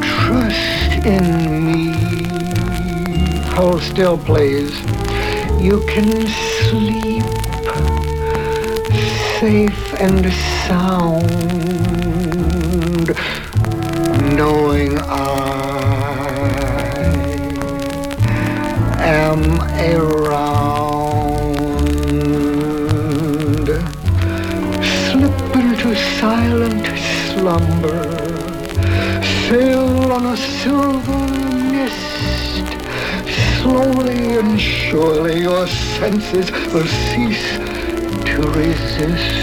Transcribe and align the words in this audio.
trust 0.00 1.04
in 1.04 1.26
me. 1.66 1.92
Hold 3.54 3.82
still, 3.82 4.16
please. 4.16 4.74
You 5.60 5.84
can 5.86 6.26
sleep 6.70 7.24
safe 9.38 9.94
and 10.00 10.32
sound. 10.66 11.24
No 14.34 14.63
senses 36.04 36.50
will 36.70 36.84
cease 36.84 37.56
to 38.26 38.42
resist. 38.58 39.34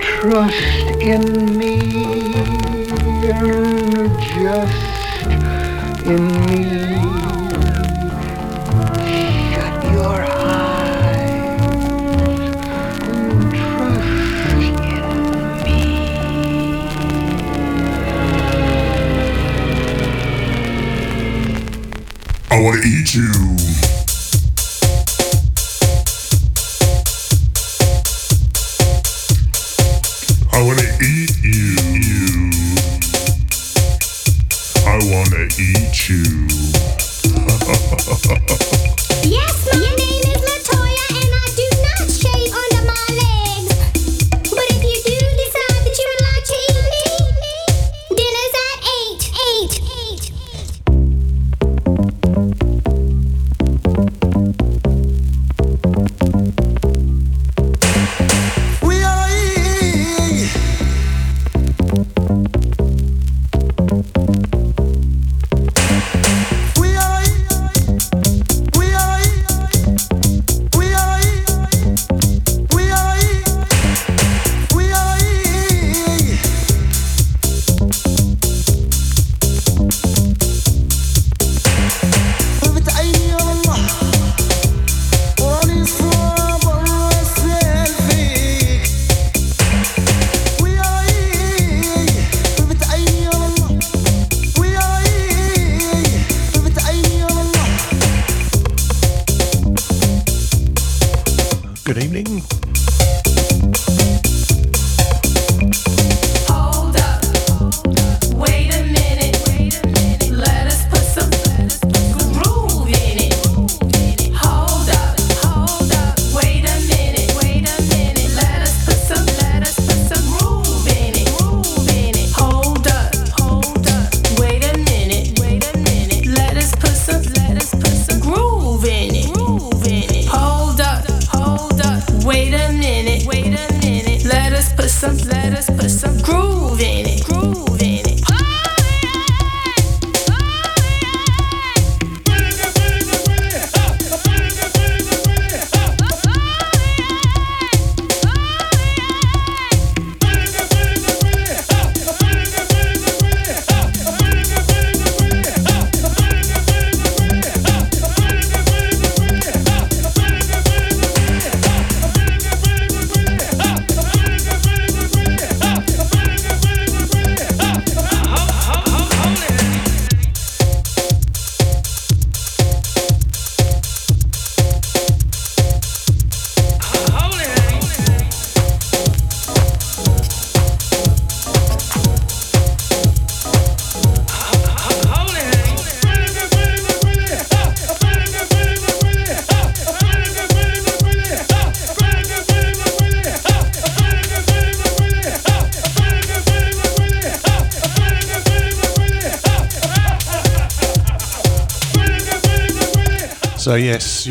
Trust 0.00 1.02
in 1.02 1.58
me 1.58 1.80
and 3.28 4.22
just 4.38 5.26
in 6.06 6.24
me. 6.46 6.85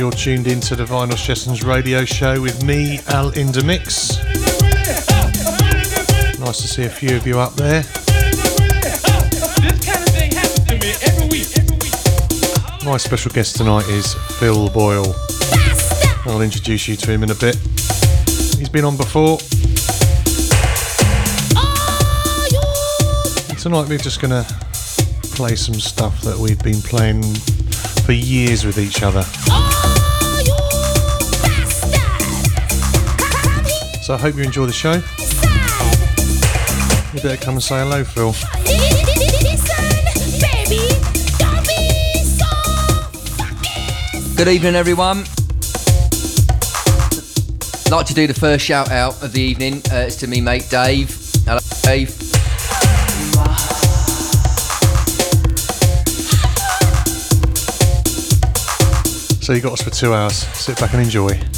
You're 0.06 0.12
tuned 0.12 0.46
in 0.46 0.60
to 0.60 0.76
the 0.76 0.86
Vinyl 0.86 1.18
Sessions 1.18 1.64
radio 1.64 2.06
show 2.06 2.40
with 2.40 2.64
me, 2.64 3.00
Al 3.08 3.32
Indemix. 3.32 4.20
Nice 6.40 6.62
to 6.62 6.68
see 6.68 6.84
a 6.84 6.90
few 6.90 7.16
of 7.16 7.26
you 7.26 7.40
up 7.40 7.56
there. 7.56 7.82
My 12.86 12.98
special 12.98 13.32
guest 13.32 13.56
tonight 13.56 13.88
is 13.90 14.14
Phil 14.38 14.70
Boyle. 14.70 15.16
I'll 16.28 16.42
introduce 16.42 16.88
you 16.88 16.96
to 16.98 17.10
him 17.10 17.24
in 17.24 17.32
a 17.32 17.36
bit. 17.36 17.56
He's 18.60 18.70
been 18.70 18.86
on 18.86 18.98
before. 18.98 19.40
Tonight 23.58 23.90
we're 23.90 23.98
just 23.98 24.22
going 24.22 24.44
to 24.44 24.46
play 25.34 25.56
some 25.56 25.74
stuff 25.74 26.22
that 26.22 26.38
we've 26.38 26.62
been 26.62 26.82
playing 26.82 27.24
for 28.06 28.12
years 28.12 28.66
with 28.66 28.78
each 28.78 29.02
other. 29.02 29.26
So 34.06 34.14
I 34.14 34.18
hope 34.18 34.36
you 34.36 34.44
enjoy 34.44 34.68
the 34.68 34.72
show. 34.72 34.94
You 37.12 37.22
better 37.24 37.44
come 37.44 37.56
and 37.56 37.64
say 37.64 37.80
hello, 37.80 38.04
Phil. 38.04 38.34
Good 44.36 44.48
evening, 44.48 44.76
everyone. 44.76 45.24
Like 47.90 48.06
to 48.06 48.14
do 48.14 48.28
the 48.28 48.36
first 48.40 48.64
shout 48.64 48.92
out 48.92 49.24
of 49.24 49.32
the 49.32 49.42
evening. 49.42 49.82
Uh, 49.92 50.06
it's 50.06 50.18
to 50.18 50.28
me, 50.28 50.40
mate, 50.40 50.68
Dave. 50.70 51.10
Hello, 51.48 51.58
Dave. 51.82 52.12
So 59.42 59.54
you 59.54 59.62
got 59.62 59.74
us 59.74 59.82
for 59.82 59.90
two 59.90 60.14
hours. 60.14 60.36
Sit 60.54 60.80
back 60.80 60.94
and 60.94 61.02
enjoy. 61.02 61.55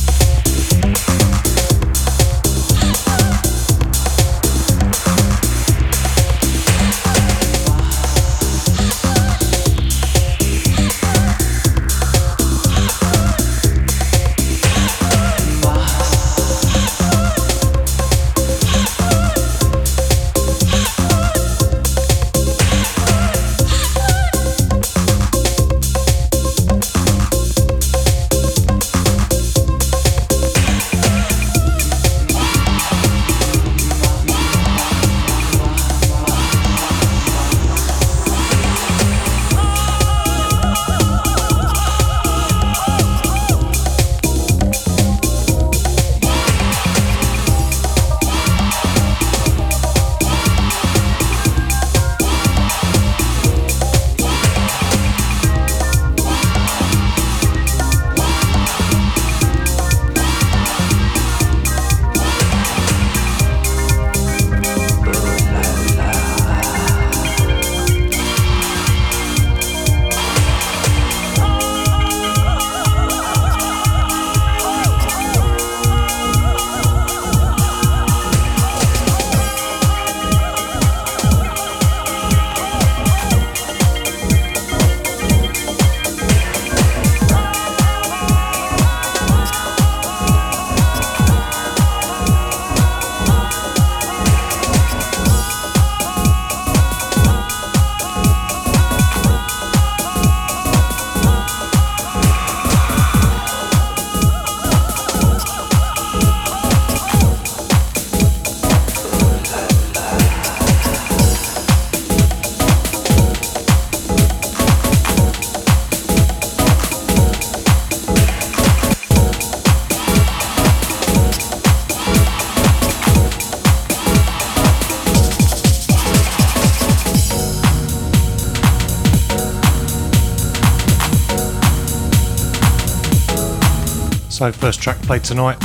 So, 134.38 134.52
first 134.52 134.80
track 134.84 135.02
played 135.02 135.24
tonight 135.24 135.58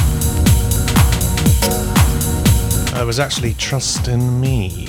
uh, 2.94 3.04
was 3.04 3.20
actually 3.20 3.52
Trust 3.52 4.08
in 4.08 4.40
Me. 4.40 4.86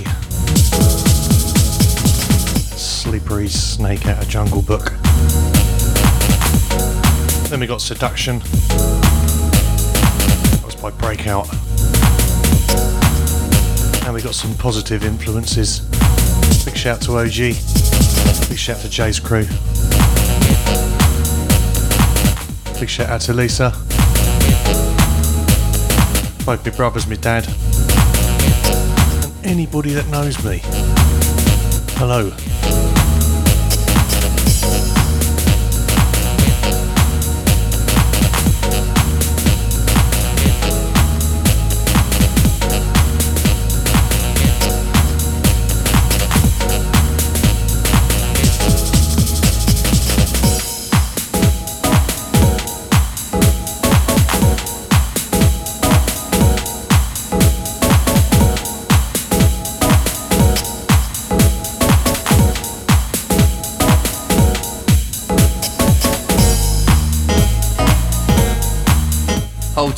Slippery 2.78 3.50
Snake 3.50 4.08
out 4.08 4.24
of 4.24 4.30
Jungle 4.30 4.62
Book. 4.62 4.94
Then 7.50 7.60
we 7.60 7.68
got 7.68 7.82
Seduction. 7.82 8.40
That 10.50 10.62
was 10.64 10.76
by 10.76 10.92
Breakout. 10.92 11.54
And 14.06 14.14
we 14.14 14.22
got 14.22 14.34
some 14.34 14.56
positive 14.56 15.04
influences. 15.04 15.82
Big 16.64 16.78
shout 16.78 17.02
to 17.02 17.18
OG. 17.18 17.36
Big 18.48 18.58
shout 18.58 18.80
to 18.80 18.90
Jay's 18.90 19.20
crew. 19.20 19.46
Big 22.84 22.90
shout 22.90 23.10
out 23.10 23.22
to 23.22 23.32
Lisa. 23.32 23.70
Both 26.46 26.66
my 26.66 26.72
brothers, 26.76 27.08
my 27.08 27.16
dad. 27.16 27.48
And 29.38 29.46
anybody 29.46 29.94
that 29.94 30.06
knows 30.10 30.44
me. 30.44 30.60
Hello. 31.96 32.53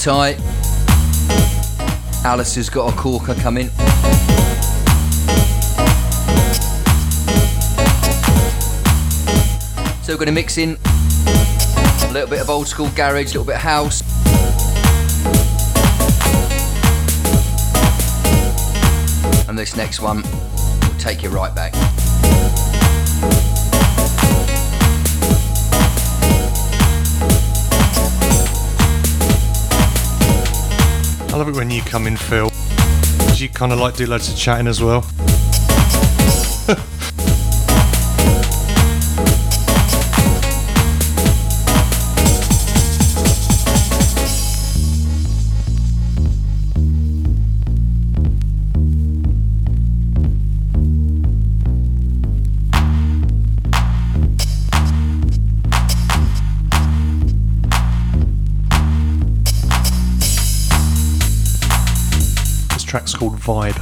Tight. 0.05 0.39
Alice 2.23 2.53
has 2.53 2.69
got 2.69 2.93
a 2.93 2.95
corker 2.95 3.33
coming. 3.33 3.69
So 10.03 10.13
we're 10.13 10.17
going 10.17 10.27
to 10.27 10.31
mix 10.31 10.59
in 10.59 10.77
a 10.85 12.09
little 12.13 12.29
bit 12.29 12.39
of 12.39 12.51
old 12.51 12.67
school 12.67 12.91
garage, 12.95 13.33
a 13.33 13.39
little 13.39 13.45
bit 13.45 13.55
of 13.55 13.61
house. 13.61 14.03
And 19.49 19.57
this 19.57 19.75
next 19.75 20.01
one 20.01 20.21
will 20.21 20.99
take 20.99 21.23
you 21.23 21.29
right 21.29 21.55
back. 21.55 21.94
I 31.35 31.37
love 31.37 31.49
it 31.49 31.55
when 31.57 31.69
you 31.69 31.81
come 31.81 32.07
in, 32.07 32.15
Phil. 32.15 32.49
You 33.35 33.49
kind 33.49 33.73
of 33.73 33.79
like 33.79 33.97
do 33.97 34.05
loads 34.05 34.31
of 34.31 34.37
chatting 34.37 34.67
as 34.67 34.81
well. 34.81 35.05
called 63.15 63.37
Vibe. 63.37 63.77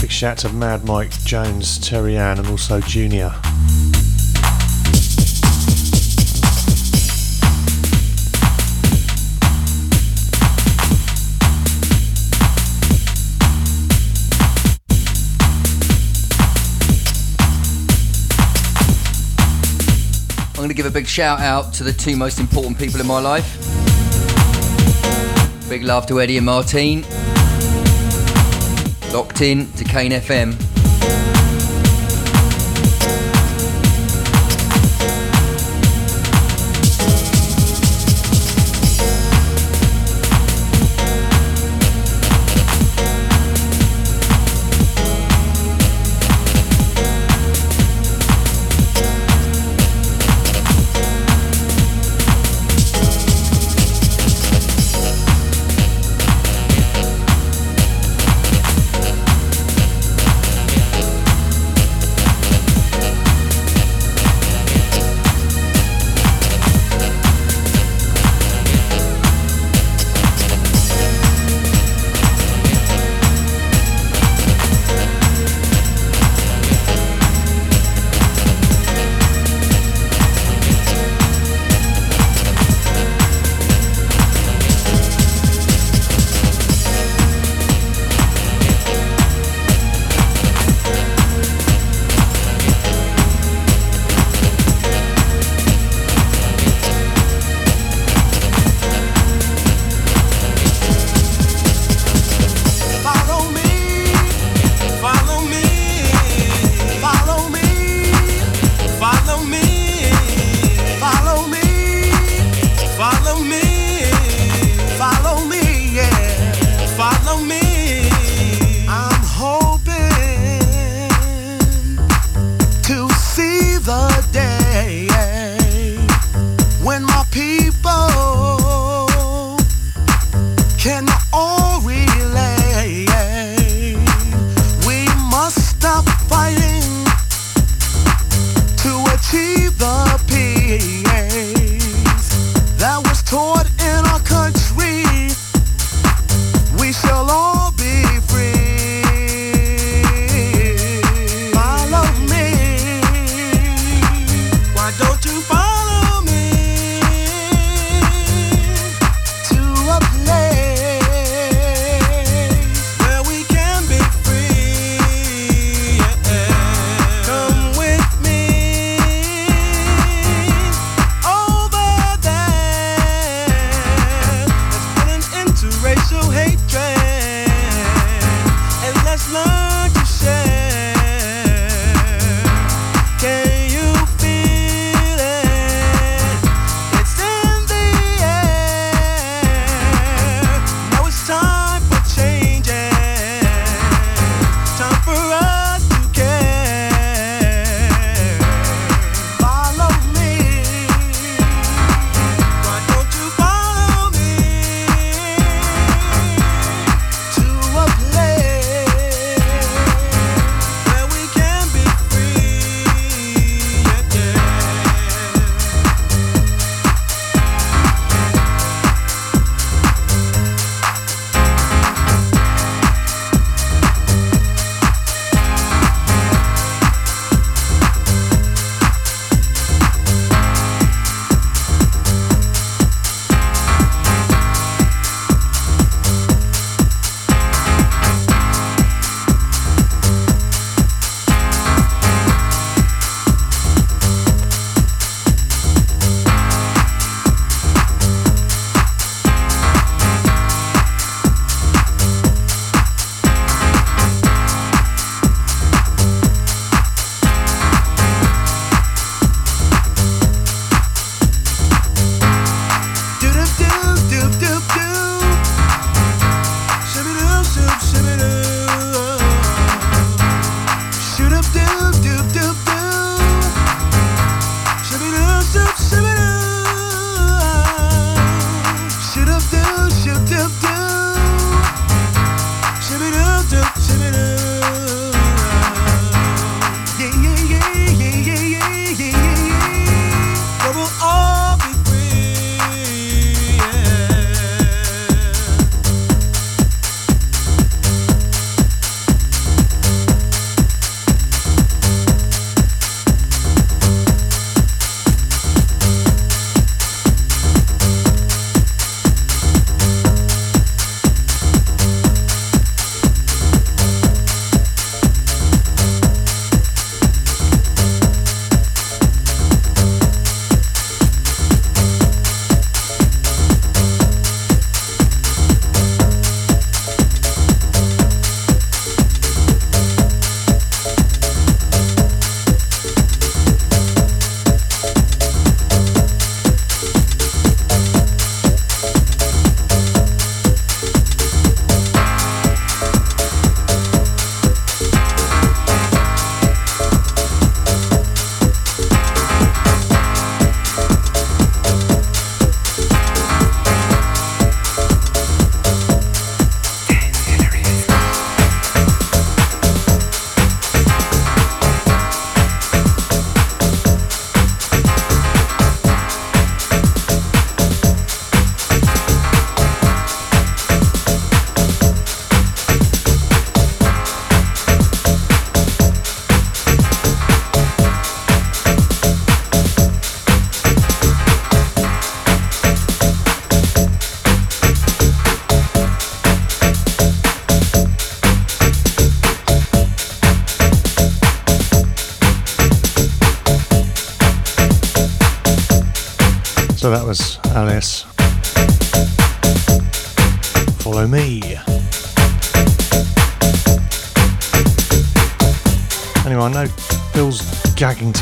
Big 0.00 0.10
shout 0.10 0.38
to 0.38 0.48
Mad 0.48 0.84
Mike 0.86 1.10
Jones, 1.24 1.78
Terry 1.78 2.16
Ann, 2.16 2.38
and 2.38 2.48
also 2.48 2.80
Junior. 2.80 3.34
I'm 20.54 20.68
going 20.68 20.68
to 20.68 20.74
give 20.74 20.86
a 20.86 20.90
big 20.90 21.06
shout 21.06 21.40
out 21.40 21.74
to 21.74 21.84
the 21.84 21.92
two 21.92 22.16
most 22.16 22.38
important 22.38 22.78
people 22.78 23.00
in 23.00 23.06
my 23.06 23.20
life 23.20 23.71
Big 25.72 25.84
love 25.84 26.04
to 26.04 26.20
Eddie 26.20 26.36
and 26.36 26.44
Martine. 26.44 27.00
Locked 29.10 29.40
in 29.40 29.72
to 29.72 29.84
Kane 29.84 30.12
FM. 30.12 30.71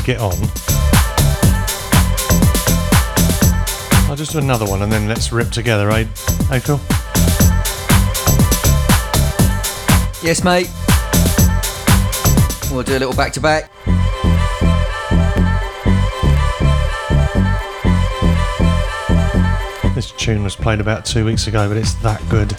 Get 0.03 0.19
on. 0.19 0.33
I'll 4.09 4.15
just 4.15 4.31
do 4.33 4.39
another 4.39 4.65
one 4.65 4.81
and 4.81 4.91
then 4.91 5.07
let's 5.07 5.31
rip 5.31 5.49
together, 5.51 5.89
eh? 5.91 6.05
Hey, 6.49 6.59
Phil? 6.59 6.79
Yes, 10.23 10.43
mate. 10.43 10.69
We'll 12.71 12.83
do 12.83 12.97
a 12.97 12.99
little 12.99 13.13
back 13.13 13.33
to 13.33 13.39
back. 13.41 13.71
This 19.95 20.11
tune 20.11 20.43
was 20.43 20.55
played 20.55 20.79
about 20.79 21.05
two 21.05 21.25
weeks 21.25 21.47
ago, 21.47 21.67
but 21.67 21.77
it's 21.77 21.93
that 21.95 22.21
good. 22.29 22.55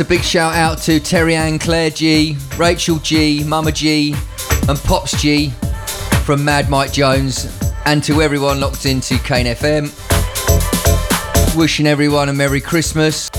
A 0.00 0.04
big 0.04 0.22
shout 0.22 0.54
out 0.54 0.78
to 0.78 1.00
Terry 1.00 1.34
Ann, 1.34 1.58
Claire 1.58 1.90
G, 1.90 2.36
Rachel 2.56 2.98
G, 2.98 3.44
Mama 3.44 3.72
G, 3.72 4.14
and 4.68 4.78
Pops 4.78 5.20
G 5.20 5.50
from 6.24 6.44
Mad 6.44 6.70
Mike 6.70 6.92
Jones, 6.92 7.48
and 7.86 8.02
to 8.04 8.22
everyone 8.22 8.60
locked 8.60 8.86
into 8.86 9.18
Kane 9.18 9.46
FM. 9.46 9.90
Wishing 11.56 11.86
everyone 11.86 12.28
a 12.28 12.32
Merry 12.32 12.60
Christmas. 12.60 13.30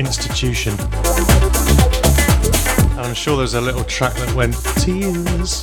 Institution. 0.00 0.72
And 2.92 3.00
I'm 3.00 3.12
sure 3.12 3.36
there's 3.36 3.52
a 3.52 3.60
little 3.60 3.84
track 3.84 4.14
that 4.14 4.34
went 4.34 4.54
tears. 4.78 5.62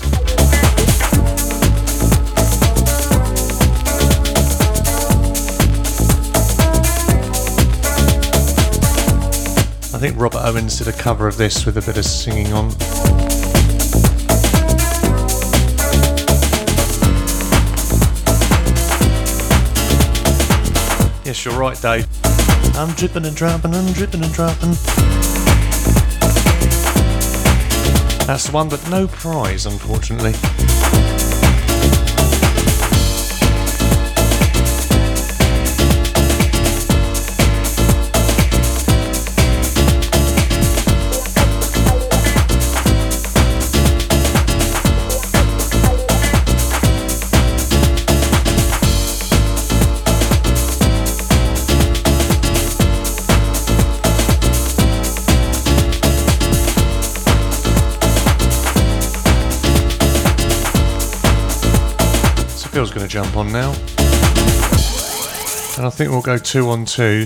I 9.91 9.97
think 9.99 10.19
Robert 10.19 10.41
Owens 10.45 10.77
did 10.77 10.87
a 10.87 10.93
cover 10.93 11.27
of 11.27 11.37
this 11.37 11.65
with 11.65 11.77
a 11.77 11.81
bit 11.81 11.97
of 11.97 12.05
singing 12.05 12.53
on. 12.53 12.69
Yes, 21.25 21.43
you're 21.43 21.57
right, 21.57 21.81
Dave. 21.81 22.26
I'm 22.77 22.93
dripping 22.93 23.25
and 23.25 23.35
dropping, 23.35 23.73
I'm 23.73 23.91
dripping 23.93 24.23
and 24.23 24.31
dropping. 24.31 24.73
That's 28.27 28.45
the 28.45 28.51
one, 28.51 28.69
but 28.69 28.87
no 28.91 29.07
prize, 29.07 29.65
unfortunately. 29.65 30.33
Jump 63.23 63.35
on 63.35 63.51
now. 63.51 63.71
And 65.77 65.87
I 65.87 65.89
think 65.89 66.11
we'll 66.11 66.21
go 66.21 66.37
two 66.37 66.69
on 66.69 66.85
two. 66.85 67.25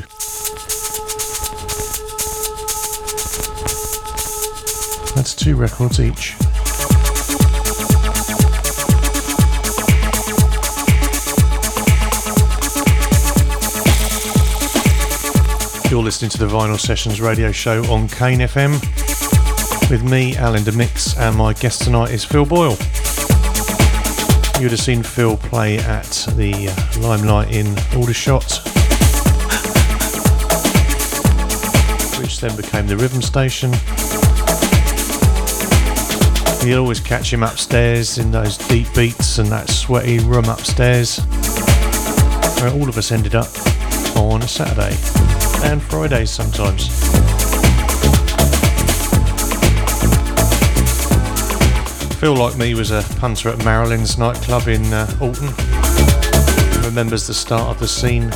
That's 5.15 5.35
two 5.35 5.57
records 5.57 5.99
each. 5.99 6.37
You're 15.91 16.01
listening 16.01 16.31
to 16.31 16.37
the 16.37 16.47
Vinyl 16.47 16.79
Sessions 16.79 17.19
radio 17.19 17.51
show 17.51 17.83
on 17.91 18.07
Kane 18.07 18.39
FM 18.39 18.79
with 19.89 20.09
me, 20.09 20.37
Alan 20.37 20.63
DeMix, 20.63 21.19
and 21.19 21.35
my 21.35 21.51
guest 21.51 21.81
tonight 21.81 22.11
is 22.11 22.23
Phil 22.23 22.45
Boyle. 22.45 22.77
You'd 24.61 24.69
have 24.69 24.79
seen 24.79 25.01
Phil 25.01 25.37
play 25.37 25.79
at 25.79 26.27
the 26.35 26.67
uh, 26.69 27.01
Limelight 27.01 27.51
in 27.51 27.65
Aldershot, 27.95 28.43
which 32.21 32.39
then 32.39 32.55
became 32.55 32.85
the 32.85 32.95
Rhythm 32.95 33.23
Station. 33.23 33.71
You'd 36.63 36.77
always 36.77 36.99
catch 36.99 37.33
him 37.33 37.41
upstairs 37.41 38.19
in 38.19 38.29
those 38.29 38.55
deep 38.55 38.85
beats 38.93 39.39
and 39.39 39.49
that 39.49 39.67
sweaty 39.67 40.19
room 40.19 40.45
upstairs, 40.45 41.17
where 42.61 42.71
all 42.71 42.87
of 42.87 42.99
us 42.99 43.11
ended 43.11 43.33
up 43.33 43.49
on 44.15 44.43
a 44.43 44.47
Saturday 44.47 44.95
and 45.67 45.81
Fridays 45.81 46.29
sometimes. 46.29 47.10
Phil, 52.21 52.35
like 52.35 52.55
me, 52.55 52.75
was 52.75 52.91
a 52.91 53.01
punter 53.17 53.49
at 53.49 53.57
Marilyn's 53.65 54.15
nightclub 54.15 54.67
in 54.67 54.85
uh, 54.93 55.11
Alton. 55.19 55.47
Remembers 56.85 57.25
the 57.25 57.33
start 57.33 57.69
of 57.69 57.79
the 57.79 57.87
scene. 57.87 58.29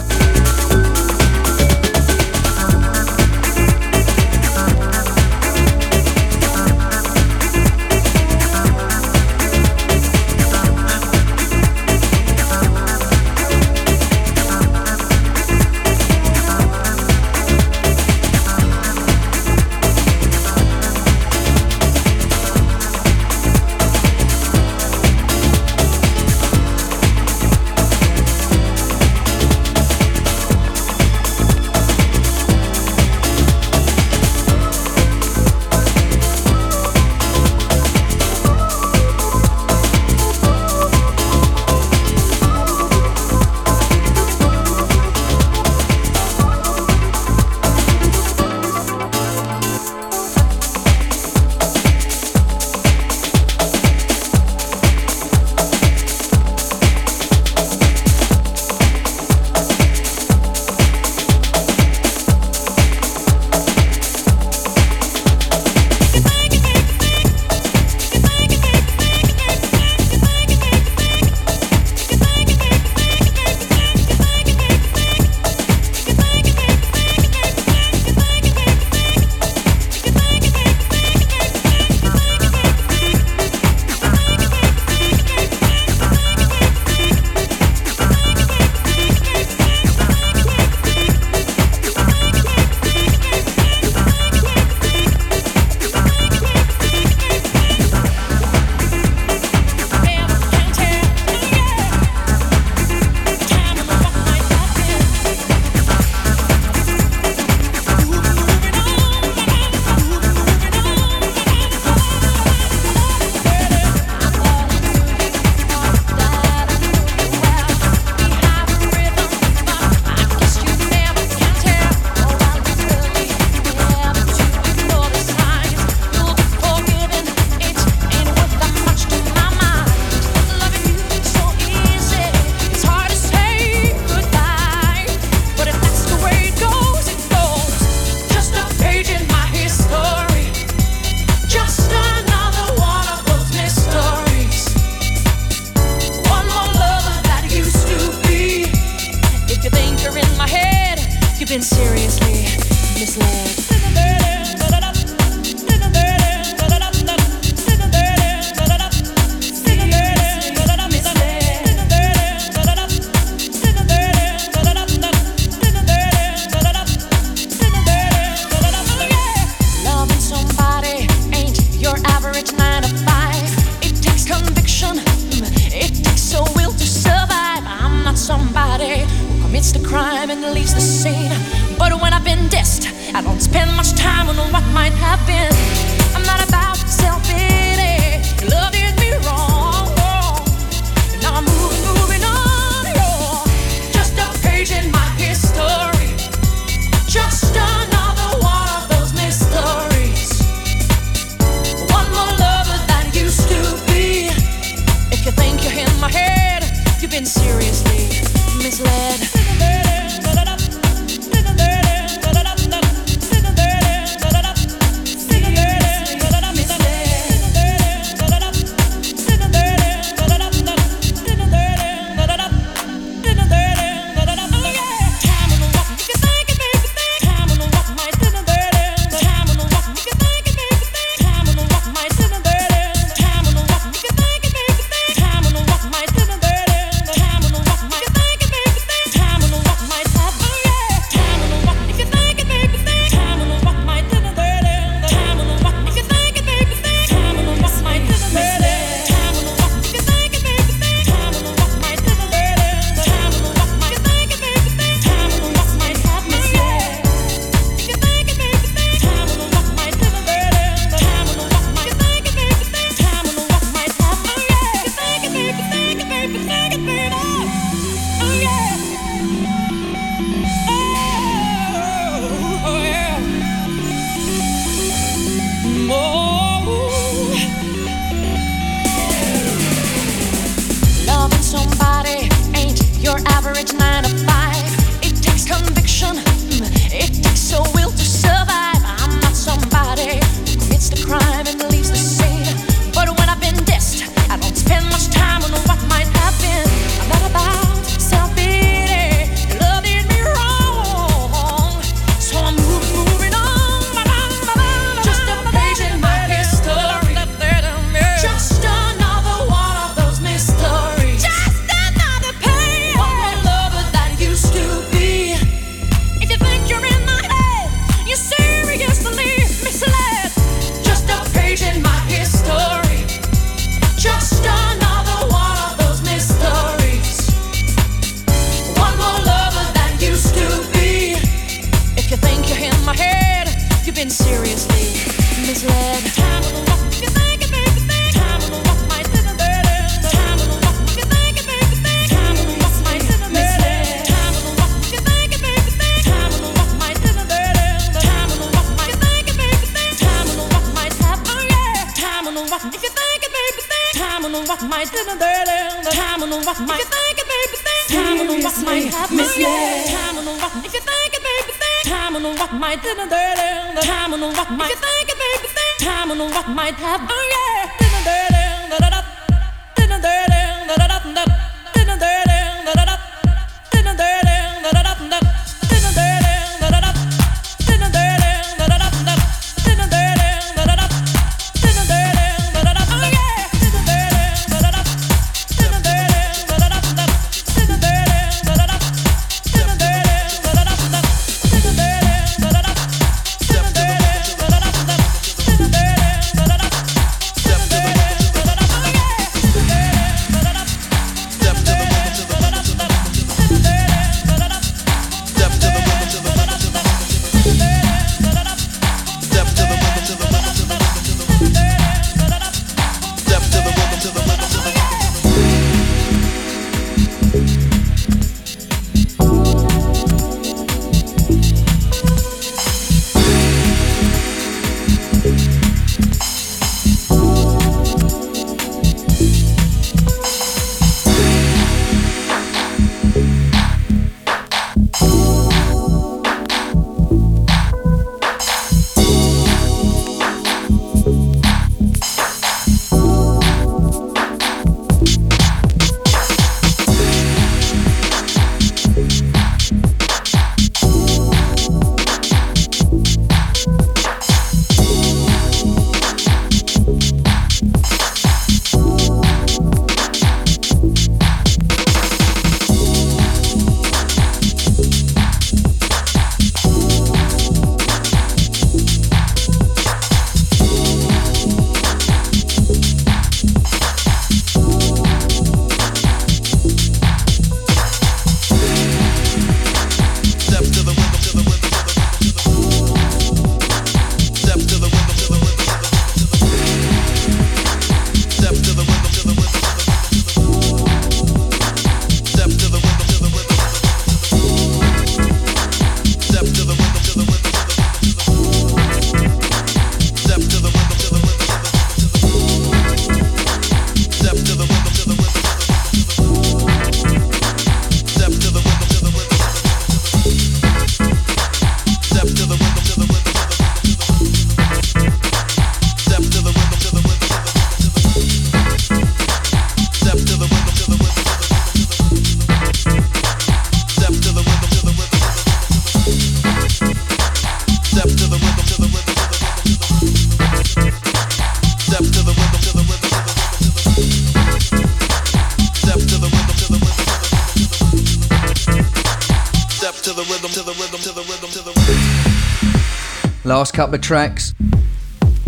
Couple 543.75 543.95
of 543.95 544.01
tracks. 544.01 544.53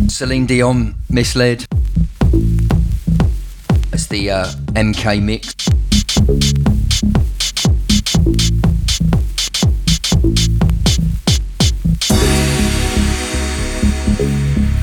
Celine 0.09 0.45
Dion, 0.45 0.95
Misled. 1.09 1.65
That's 3.89 4.07
the 4.07 4.29
uh, 4.29 4.47
MK 4.73 5.23
mix. 5.23 5.55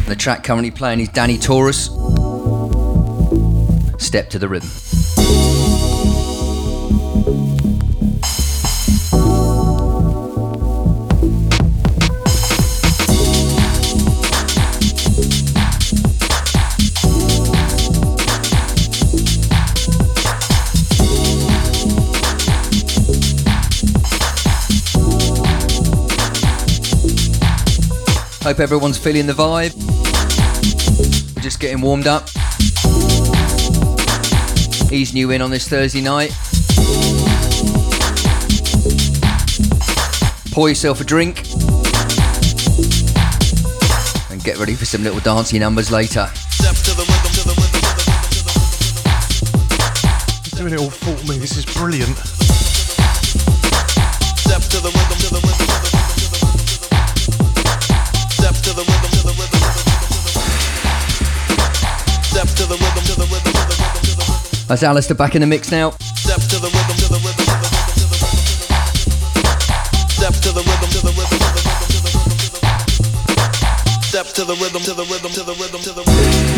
The 0.08 0.16
track 0.16 0.42
currently 0.42 0.70
playing 0.70 1.00
is 1.00 1.10
Danny 1.10 1.36
Taurus. 1.36 1.90
Step 3.98 4.30
to 4.30 4.38
the 4.38 4.48
rhythm. 4.48 4.70
Hope 28.44 28.60
everyone's 28.60 28.98
feeling 28.98 29.26
the 29.26 29.32
vibe. 29.32 29.72
Just 31.40 31.60
getting 31.60 31.80
warmed 31.80 32.06
up. 32.06 32.28
Easing 34.92 35.16
you 35.16 35.30
in 35.30 35.40
on 35.40 35.50
this 35.50 35.66
Thursday 35.66 36.02
night. 36.02 36.30
Pour 40.52 40.68
yourself 40.68 41.00
a 41.00 41.04
drink. 41.04 41.38
And 44.30 44.44
get 44.44 44.58
ready 44.58 44.74
for 44.74 44.84
some 44.84 45.02
little 45.02 45.20
dancing 45.20 45.60
numbers 45.60 45.90
later. 45.90 46.28
Doing 50.54 50.74
it 50.74 50.80
all 50.80 50.90
for 50.90 51.26
me. 51.26 51.38
This 51.38 51.56
is 51.56 51.64
brilliant. 51.64 52.33
Rhythm, 66.66 66.96
to 70.38 70.52
the 70.52 70.62
rhythm, 70.62 70.88
to 70.90 71.00
the 71.00 71.12
rhythm. 71.12 71.34
Step 74.08 74.26
to 74.34 74.44
the 74.44 74.54
rhythm, 74.54 74.82
to 74.82 74.94
the 74.94 75.04
rhythm, 75.04 75.30
to 75.32 75.42
the 75.42 75.54
rhythm, 75.54 75.80
to 75.82 75.92
the 75.92 76.02
rhythm. 76.02 76.53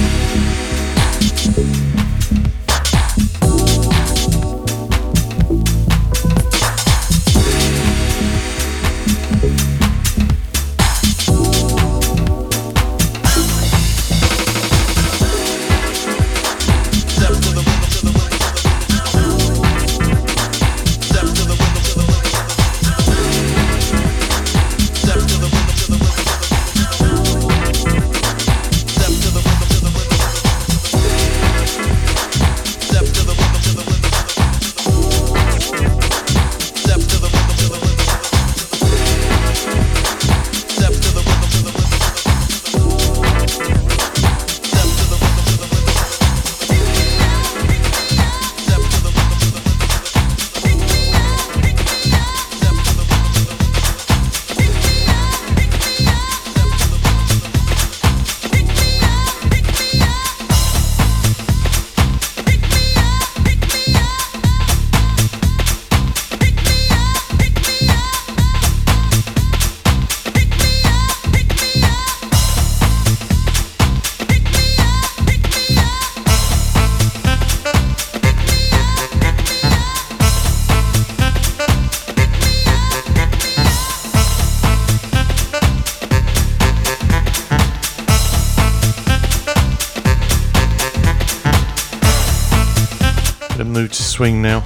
Bit 93.57 93.67
of 93.69 93.73
mood 93.73 93.91
to 93.95 94.03
swing 94.03 94.43
now. 94.43 94.61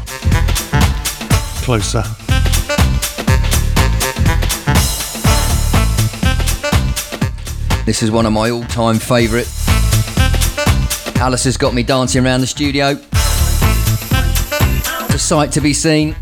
Closer. 1.63 2.03
This 7.87 8.03
is 8.03 8.11
one 8.11 8.27
of 8.27 8.33
my 8.33 8.51
all-time 8.51 8.99
favourite. 8.99 9.49
Alice 11.21 11.45
has 11.45 11.57
got 11.57 11.73
me 11.73 11.85
dancing 11.85 12.27
around 12.27 12.41
the 12.41 12.49
studio. 12.49 12.99
It's 15.05 15.15
a 15.15 15.19
sight 15.21 15.53
to 15.53 15.61
be 15.61 15.73
seen. 15.73 16.17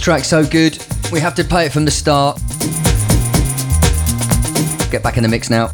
Track 0.00 0.24
so 0.24 0.44
good, 0.44 0.82
we 1.12 1.20
have 1.20 1.34
to 1.34 1.44
play 1.44 1.66
it 1.66 1.72
from 1.72 1.84
the 1.84 1.90
start. 1.90 2.38
Get 4.90 5.02
back 5.02 5.18
in 5.18 5.22
the 5.22 5.28
mix 5.28 5.50
now. 5.50 5.70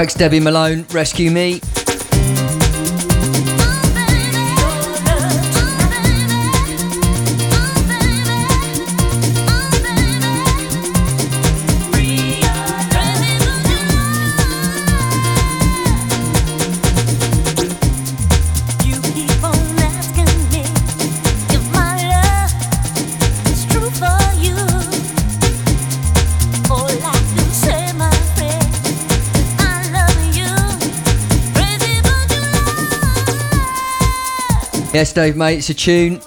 tracks 0.00 0.14
Debbie 0.14 0.40
Malone, 0.40 0.86
Rescue 0.92 1.30
Me. 1.30 1.60
Yes, 34.92 35.12
Dave, 35.12 35.36
mate, 35.36 35.58
it's 35.58 35.70
a 35.70 35.74
tune. 35.74 36.20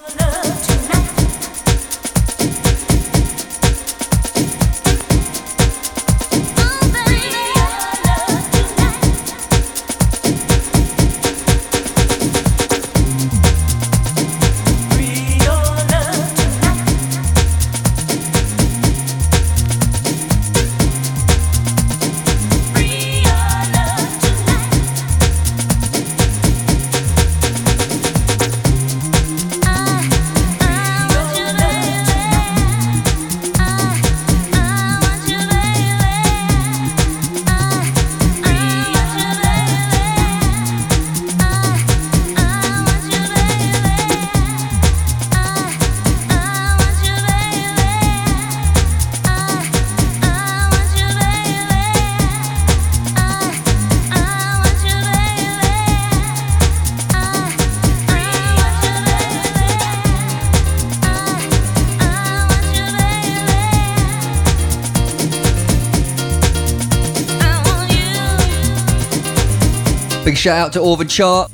Big 70.24 70.38
shout 70.38 70.56
out 70.56 70.72
to 70.72 70.78
Orvid 70.78 71.10
Chart. 71.10 71.50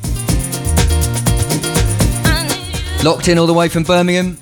Locked 3.05 3.27
in 3.27 3.37
all 3.37 3.49
the 3.49 3.53
way 3.53 3.69
from 3.69 3.83
Birmingham. 3.83 4.39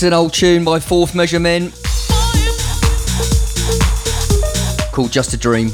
It's 0.00 0.06
an 0.06 0.14
old 0.14 0.32
tune 0.32 0.64
by 0.64 0.80
Fourth 0.80 1.14
Measurement 1.14 1.74
called 4.92 5.12
Just 5.12 5.34
a 5.34 5.36
Dream. 5.36 5.68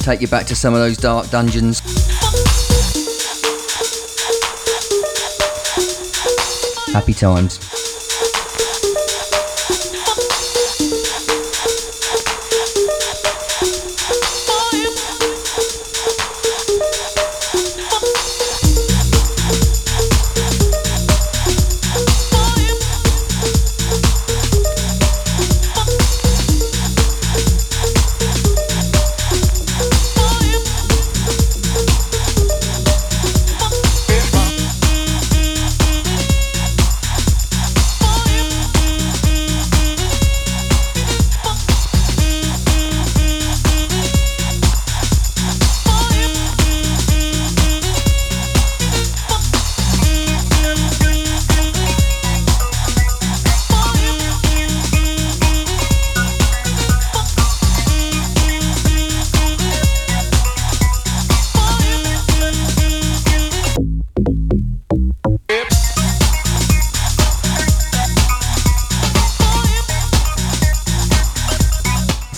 Take 0.00 0.20
you 0.20 0.28
back 0.28 0.44
to 0.48 0.54
some 0.54 0.74
of 0.74 0.80
those 0.80 0.98
dark 0.98 1.30
dungeons. 1.30 1.80
Happy 6.92 7.14
times. 7.14 7.73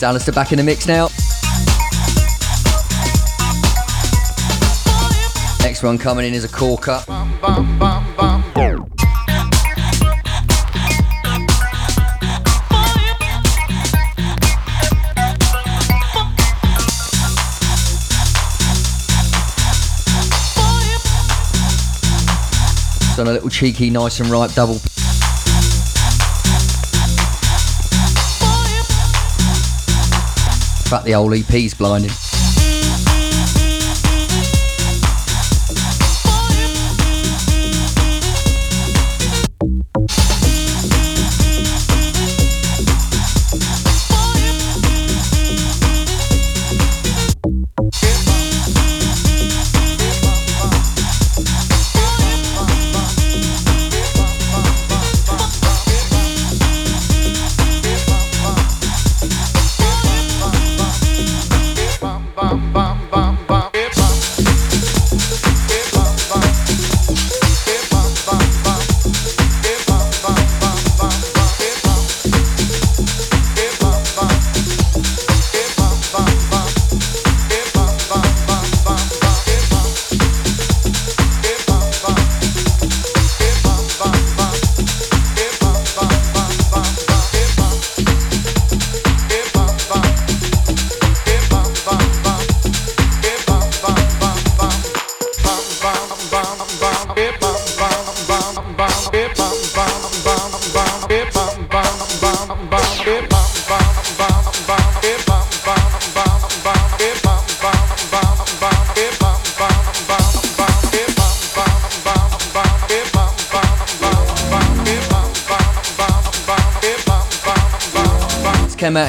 Alistair 0.06 0.32
back 0.32 0.52
in 0.52 0.58
the 0.58 0.62
mix 0.62 0.86
now? 0.86 1.08
Next 5.62 5.82
one 5.82 5.98
coming 5.98 6.24
in 6.24 6.32
is 6.32 6.44
a 6.44 6.48
corker. 6.48 7.02
Done 23.16 23.26
a 23.26 23.32
little 23.32 23.50
cheeky, 23.50 23.90
nice 23.90 24.20
and 24.20 24.30
ripe 24.30 24.54
double. 24.54 24.80
Fact, 30.86 31.04
the 31.04 31.16
old 31.16 31.34
EP's 31.34 31.74
blinding. 31.74 32.10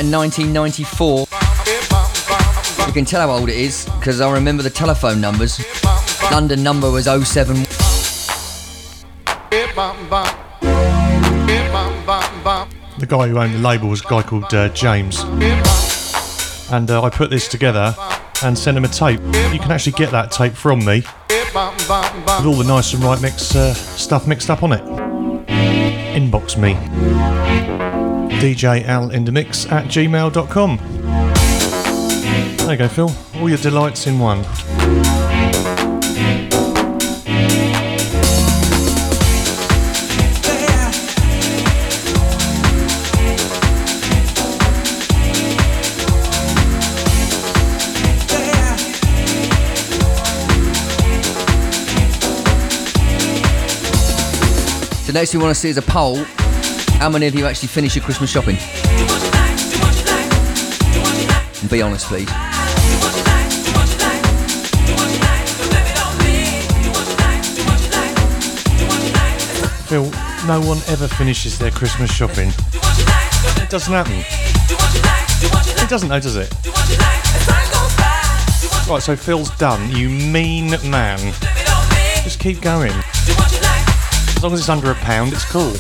This 0.08 0.14
came 0.14 0.16
out 0.16 0.38
in 0.38 0.56
1994. 0.56 1.28
You 2.88 2.94
can 2.94 3.04
tell 3.04 3.28
how 3.28 3.36
old 3.36 3.50
it 3.50 3.58
is 3.58 3.86
because 4.00 4.22
I 4.22 4.32
remember 4.32 4.64
the 4.64 4.70
telephone 4.70 5.20
numbers. 5.20 5.60
London 6.32 6.64
number 6.64 6.90
was 6.90 7.06
07. 7.06 7.56
The 13.00 13.06
guy 13.06 13.28
who 13.28 13.38
owned 13.38 13.54
the 13.54 13.60
label 13.60 13.90
was 13.90 14.00
a 14.02 14.08
guy 14.08 14.22
called 14.24 14.54
uh, 14.54 14.70
James. 14.70 15.24
And 16.72 16.90
uh, 16.90 17.04
I 17.04 17.10
put 17.10 17.30
this 17.30 17.50
together 17.50 17.94
and 18.44 18.58
sent 18.58 18.78
him 18.78 18.86
a 18.86 18.90
tape. 18.90 19.20
You 19.20 19.60
can 19.60 19.72
actually 19.72 19.94
get 19.94 20.12
that 20.12 20.32
tape 20.32 20.54
from 20.54 20.80
me 20.80 21.04
with 21.28 21.56
all 22.46 22.54
the 22.54 22.66
nice 22.66 22.94
and 22.94 23.04
right 23.04 23.22
mix 23.22 23.56
uh, 23.56 23.74
stuff 23.74 24.26
mixed 24.26 24.50
up 24.50 24.64
on 24.64 24.72
it. 24.72 24.84
Inbox 26.16 26.58
me. 26.58 26.78
DJ 28.40 28.84
Al 28.86 29.10
in 29.10 29.26
the 29.26 29.32
mix 29.32 29.66
at 29.72 29.86
gmail.com. 29.86 30.78
There 32.58 32.72
you 32.72 32.78
go, 32.78 32.88
Phil. 32.88 33.12
All 33.36 33.50
your 33.50 33.58
delights 33.58 34.06
in 34.06 34.20
one. 34.20 34.46
Next 55.18 55.34
we 55.34 55.40
want 55.42 55.50
to 55.50 55.60
see 55.60 55.70
is 55.70 55.78
a 55.78 55.82
poll. 55.82 56.24
How 57.00 57.10
many 57.10 57.28
of 57.28 57.36
you 57.36 57.46
actually 57.46 57.68
finish 57.68 57.96
your 57.96 58.04
Christmas 58.04 58.32
shopping? 58.32 58.58
And 61.62 61.70
be 61.70 61.82
honest, 61.82 62.08
please. 62.08 62.28
Phil, 69.88 70.10
no 70.48 70.60
one 70.60 70.80
ever 70.88 71.08
finishes 71.08 71.60
their 71.60 71.70
Christmas 71.70 72.12
shopping. 72.12 72.50
It 72.50 73.70
doesn't 73.70 73.94
happen. 73.94 74.26
It 75.82 75.90
doesn't 75.90 76.10
though, 76.10 76.20
does 76.20 76.36
it? 76.36 76.52
Right, 78.90 79.04
so 79.04 79.16
Phil's 79.16 79.52
done, 79.58 79.96
you 79.96 80.10
mean 80.10 80.72
man. 80.90 81.20
Just 82.24 82.40
keep 82.40 82.60
going. 82.60 82.92
As 82.92 84.42
long 84.42 84.54
as 84.54 84.60
it's 84.62 84.70
under 84.70 84.90
a 84.90 84.96
pound, 84.96 85.32
it's 85.34 85.46
cool. 85.46 85.74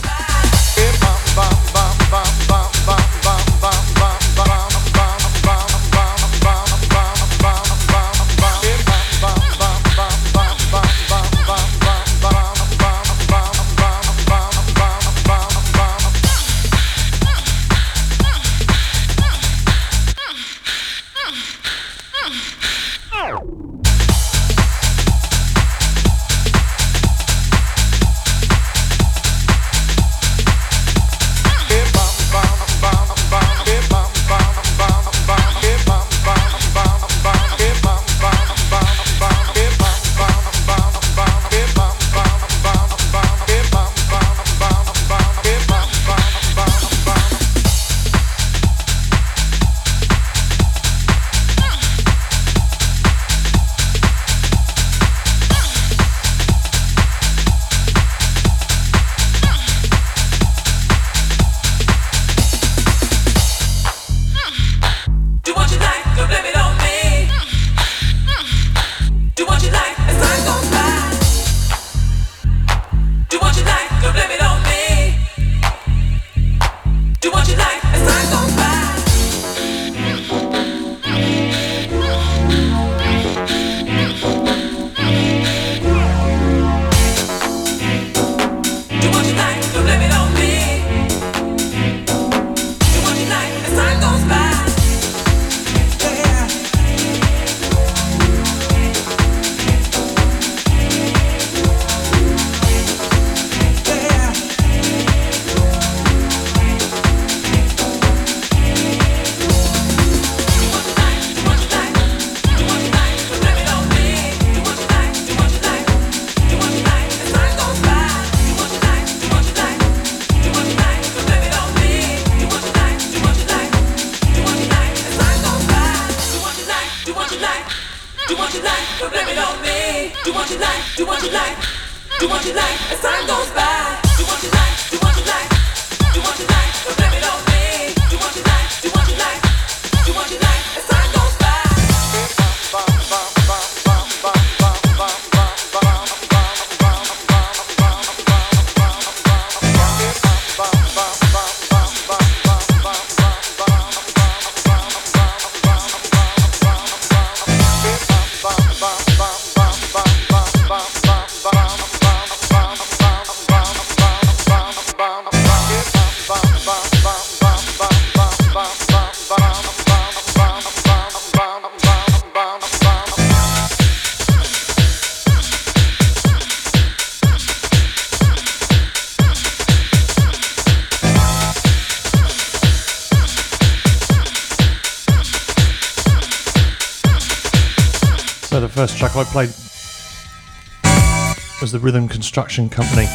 Rhythm 191.88 192.10
Construction 192.10 192.68
Company. 192.68 193.08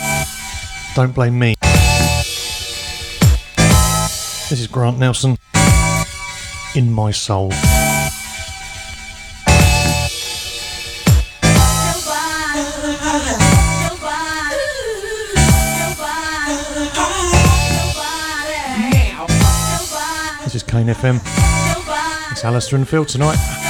Don't 0.95 1.15
blame 1.15 1.39
me. 1.39 1.57
This 4.49 4.61
is 4.61 4.67
Grant 4.67 4.99
Nelson. 4.99 5.37
In 6.75 6.91
my 6.91 7.11
soul. 7.11 7.51
This 20.45 20.55
is 20.55 20.63
Kane 20.63 20.87
FM. 20.87 21.21
It's 22.33 22.43
Alistair 22.43 22.79
and 22.79 22.89
Phil 22.89 23.05
tonight. 23.05 23.62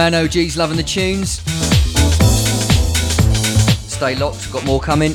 Man 0.00 0.14
OG's 0.14 0.56
loving 0.56 0.78
the 0.78 0.82
tunes. 0.82 1.42
Stay 3.86 4.14
locked, 4.14 4.50
got 4.50 4.64
more 4.64 4.80
coming. 4.80 5.14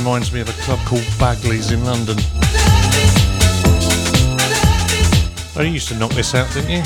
Reminds 0.00 0.32
me 0.32 0.40
of 0.40 0.48
a 0.48 0.62
club 0.62 0.78
called 0.86 1.04
Bagley's 1.18 1.72
in 1.72 1.84
London. 1.84 2.16
Oh, 5.54 5.62
you 5.62 5.72
used 5.72 5.88
to 5.88 5.94
knock 5.94 6.10
this 6.12 6.34
out, 6.34 6.50
didn't 6.54 6.70
you? 6.70 6.78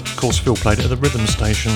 Of 0.00 0.16
course, 0.16 0.38
Phil 0.38 0.54
played 0.54 0.78
it 0.78 0.84
at 0.84 0.90
the 0.90 0.96
rhythm 0.96 1.26
station. 1.26 1.72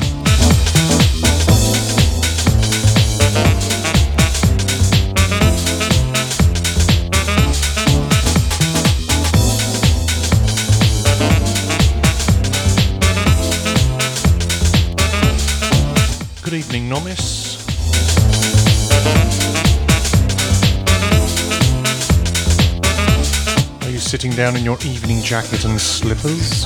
Sitting 24.16 24.30
down 24.30 24.56
in 24.56 24.64
your 24.64 24.78
evening 24.82 25.20
jacket 25.20 25.66
and 25.66 25.78
slippers? 25.78 26.64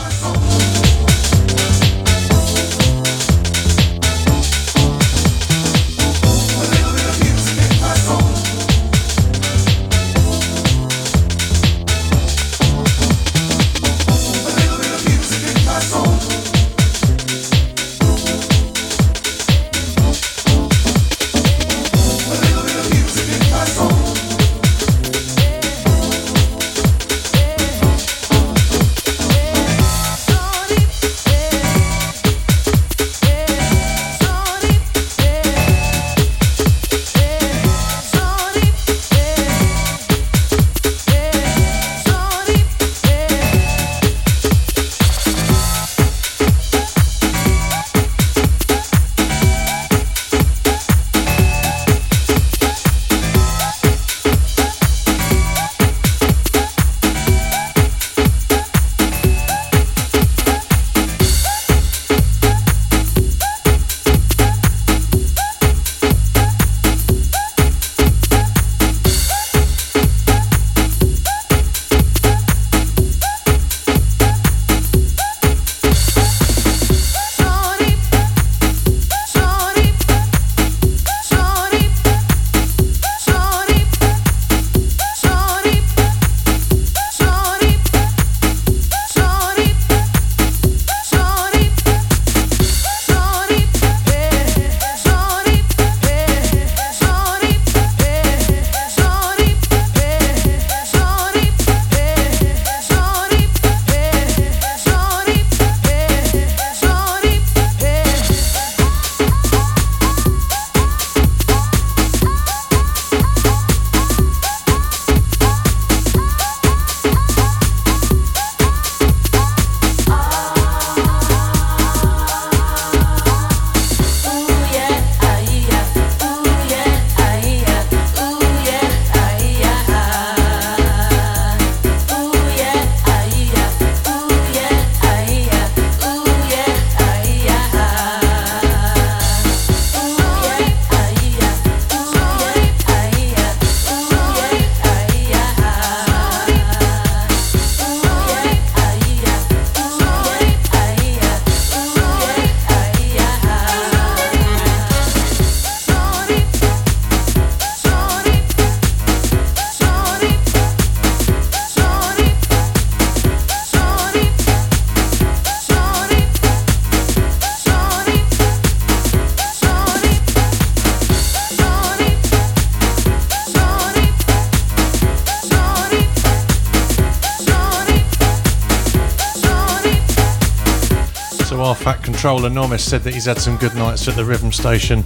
Fat 182.21 182.37
controller 182.37 182.77
said 182.77 183.03
that 183.03 183.15
he's 183.15 183.25
had 183.25 183.39
some 183.39 183.57
good 183.57 183.75
nights 183.75 184.07
at 184.07 184.15
the 184.15 184.25
rhythm 184.25 184.53
station. 184.53 185.03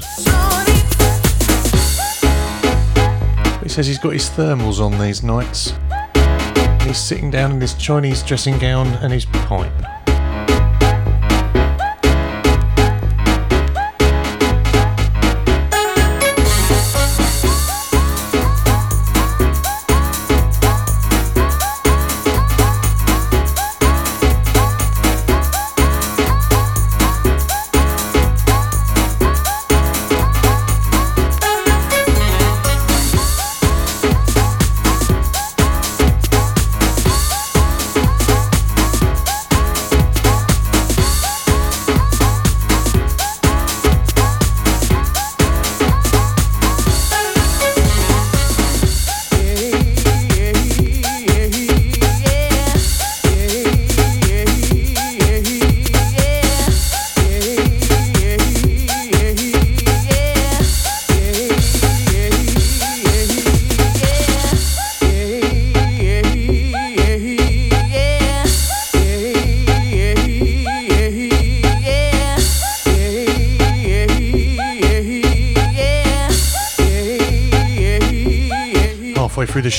He 3.62 3.68
says 3.68 3.86
he's 3.86 3.98
got 3.98 4.14
his 4.14 4.28
thermals 4.30 4.80
on 4.80 4.98
these 4.98 5.22
nights. 5.22 5.74
He's 6.84 6.98
sitting 6.98 7.30
down 7.30 7.52
in 7.52 7.60
his 7.60 7.74
Chinese 7.74 8.22
dressing 8.24 8.58
gown 8.58 8.88
and 8.94 9.12
his 9.12 9.26
pipe. 9.26 9.73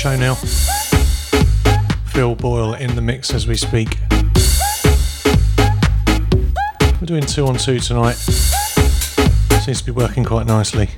Show 0.06 0.16
now. 0.18 0.36
Phil 2.14 2.36
Boyle 2.36 2.76
in 2.76 2.96
the 2.96 3.02
mix 3.02 3.34
as 3.34 3.48
we 3.48 3.56
speak. 3.56 3.98
We're 7.02 7.08
doing 7.08 7.24
two 7.24 7.48
on 7.48 7.58
two 7.58 7.80
tonight. 7.80 8.14
Seems 9.64 9.80
to 9.80 9.86
be 9.86 9.92
working 9.92 10.24
quite 10.24 10.46
nicely. 10.46 10.90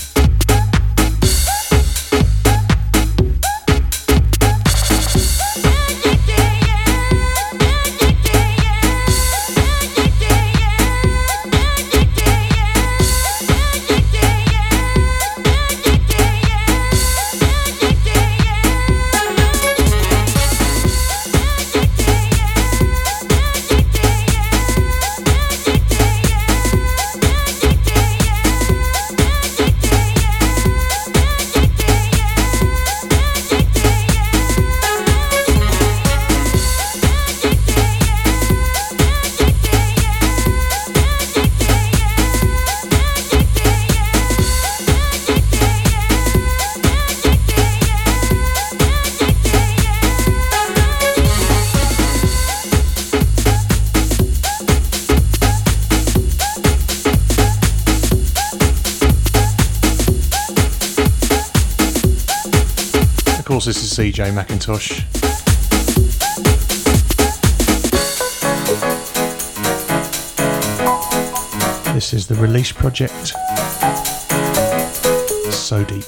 CJ 64.17 64.33
McIntosh. 64.33 65.03
This 71.93 72.13
is 72.15 72.25
the 72.25 72.33
release 72.33 72.71
project. 72.71 73.33
So 75.53 75.83
deep. 75.83 76.05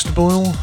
Mr. 0.00 0.14
Boyle. 0.14 0.54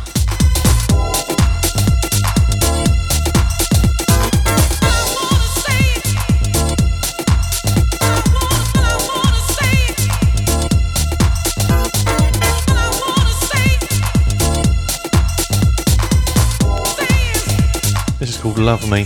This 18.20 18.30
is 18.30 18.38
called 18.38 18.58
Love 18.58 18.90
Me 18.90 19.06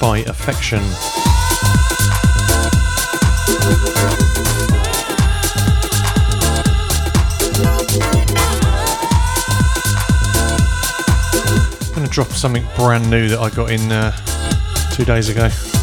by 0.00 0.20
Affection. 0.20 0.80
Brand 12.76 13.10
new 13.10 13.28
that 13.28 13.38
I 13.38 13.50
got 13.50 13.70
in 13.70 13.90
uh, 13.92 14.12
two 14.94 15.04
days 15.04 15.28
ago. 15.28 15.79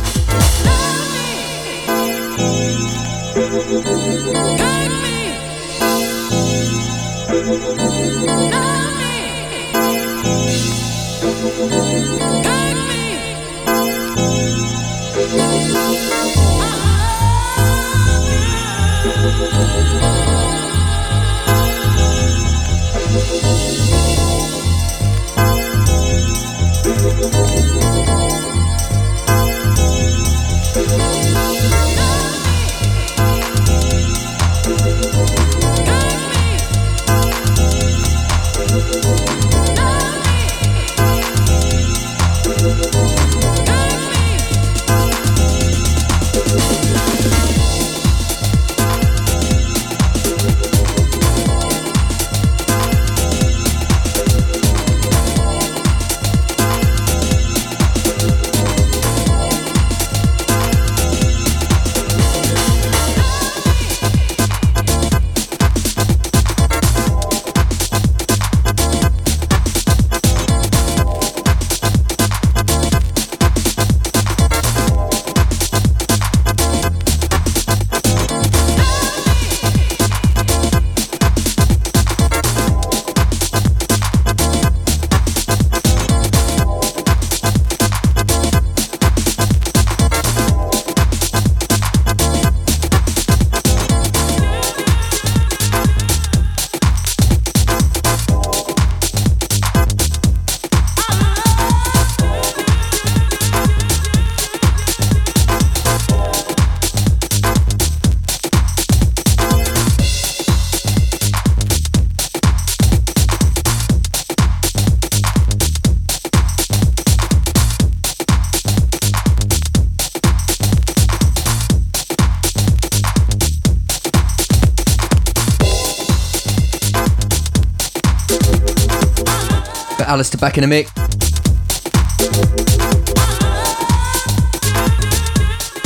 Alistair 130.17 130.39
back 130.39 130.57
in 130.57 130.63
the 130.63 130.67
mix. 130.67 130.91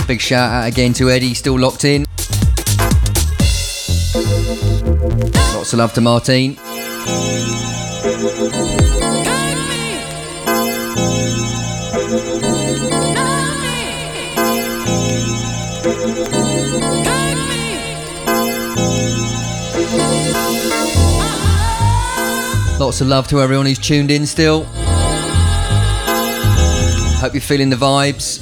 Big 0.07 0.21
shout 0.21 0.49
out 0.49 0.67
again 0.69 0.93
to 0.93 1.09
Eddie, 1.09 1.33
still 1.33 1.59
locked 1.59 1.83
in. 1.83 2.05
Lots 5.53 5.73
of 5.73 5.79
love 5.79 5.91
to 5.95 5.99
Martine. 5.99 6.57
Lots 22.91 22.99
of 22.99 23.07
love 23.07 23.27
to 23.29 23.39
everyone 23.39 23.67
who's 23.67 23.79
tuned 23.79 24.11
in 24.11 24.25
still. 24.25 24.65
Hope 27.21 27.33
you're 27.33 27.39
feeling 27.39 27.69
the 27.69 27.77
vibes. 27.77 28.41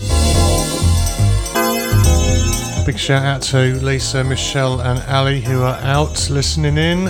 Big 2.83 2.97
shout 2.97 3.23
out 3.23 3.43
to 3.43 3.75
Lisa, 3.85 4.23
Michelle, 4.23 4.81
and 4.81 5.03
Ali 5.07 5.39
who 5.39 5.61
are 5.61 5.75
out 5.81 6.31
listening 6.31 6.79
in. 6.79 7.09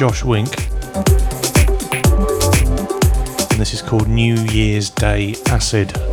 Josh 0.00 0.24
Wink. 0.24 0.48
And 3.50 3.60
this 3.60 3.74
is 3.74 3.82
called 3.82 4.08
New 4.08 4.34
Year's 4.34 4.88
Day 4.88 5.34
Acid. 5.48 6.09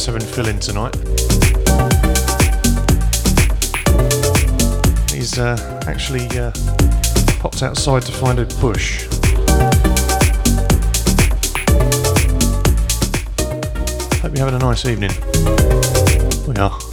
Nice 0.00 0.06
having 0.06 0.26
Phil 0.26 0.48
in 0.48 0.58
tonight. 0.58 0.96
He's 5.10 5.38
uh, 5.38 5.82
actually 5.86 6.26
uh, 6.38 6.52
popped 7.40 7.62
outside 7.62 8.02
to 8.02 8.12
find 8.12 8.38
a 8.38 8.46
bush. 8.60 9.04
Hope 14.20 14.34
you're 14.34 14.46
having 14.46 14.54
a 14.54 14.58
nice 14.58 14.86
evening. 14.86 15.10
We 16.46 16.54
are. 16.56 16.89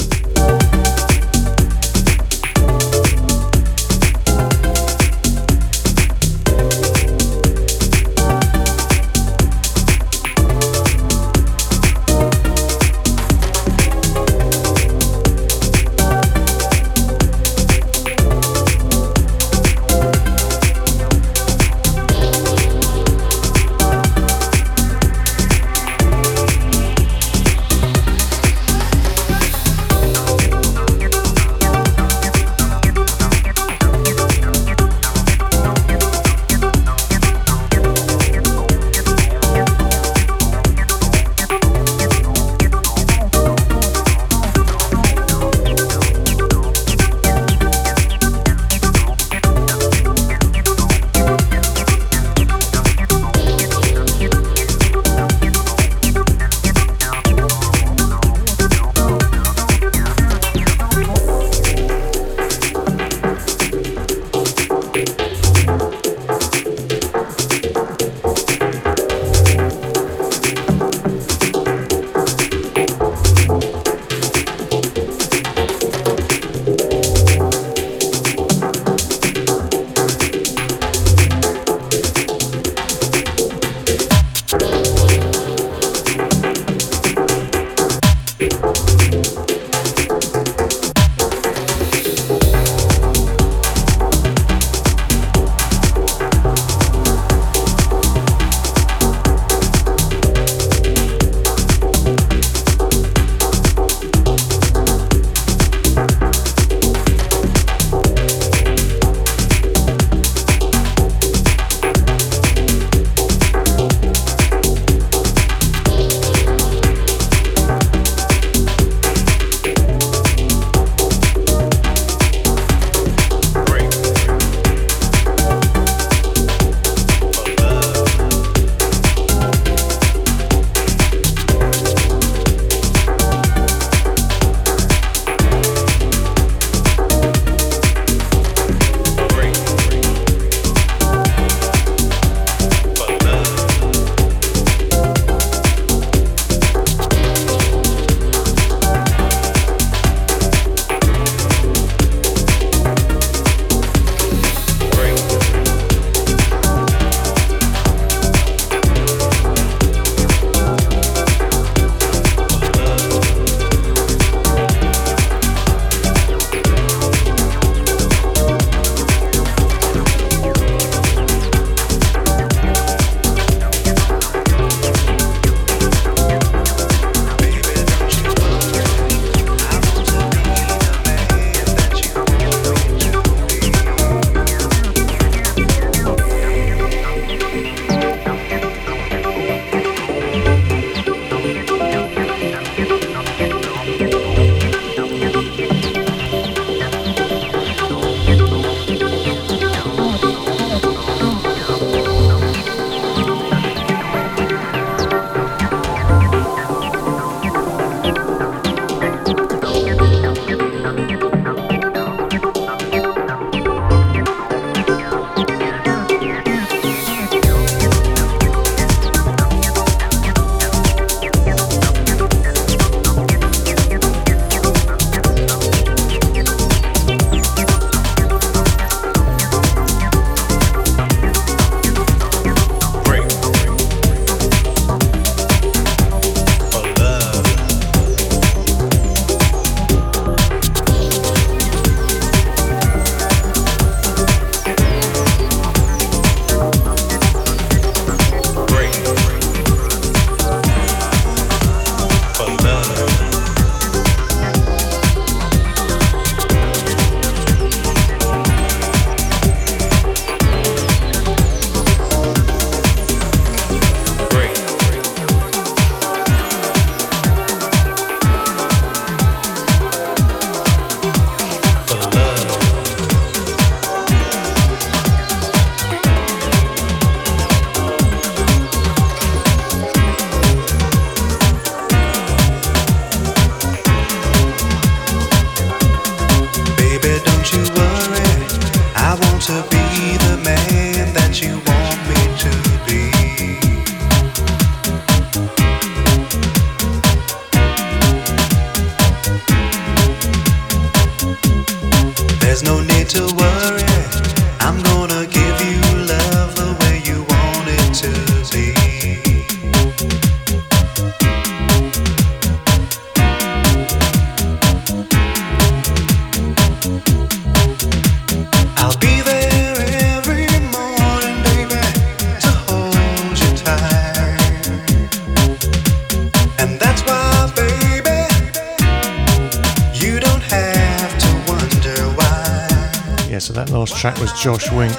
track 333.98 334.20
was 334.20 334.32
Josh 334.34 334.72
Wink, 334.72 334.96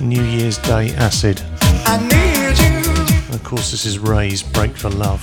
New 0.00 0.22
Year's 0.22 0.56
Day 0.56 0.94
Acid. 0.94 1.42
And 1.86 3.34
of 3.34 3.44
course, 3.44 3.70
this 3.72 3.84
is 3.84 3.98
Raze 3.98 4.42
Break 4.42 4.74
for 4.74 4.88
Love. 4.88 5.20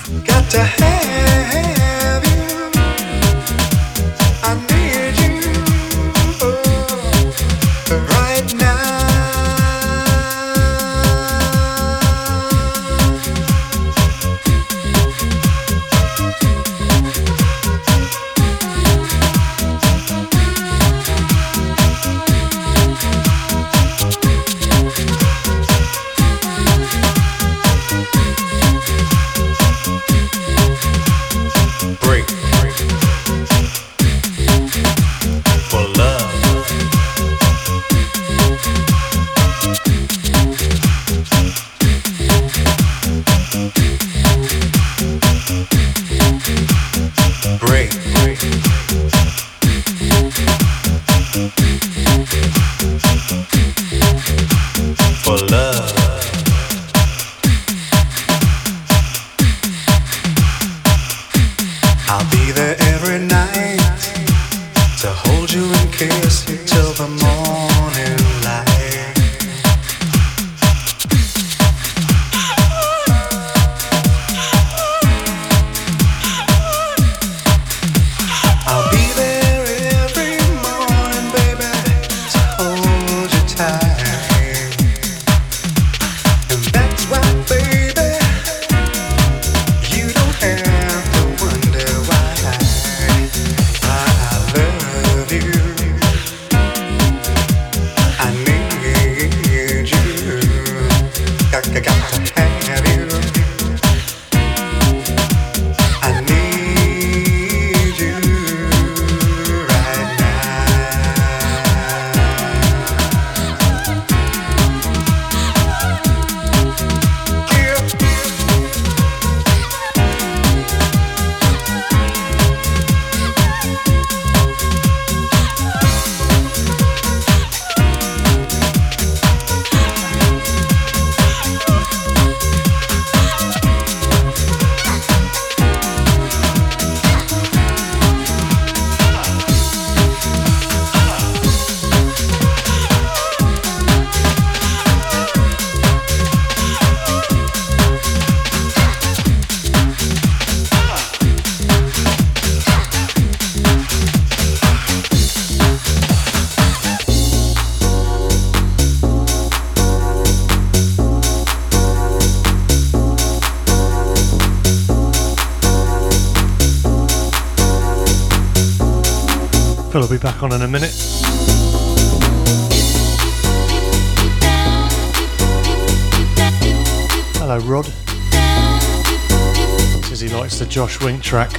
Josh 180.80 181.02
Wink 181.02 181.22
track. 181.22 181.52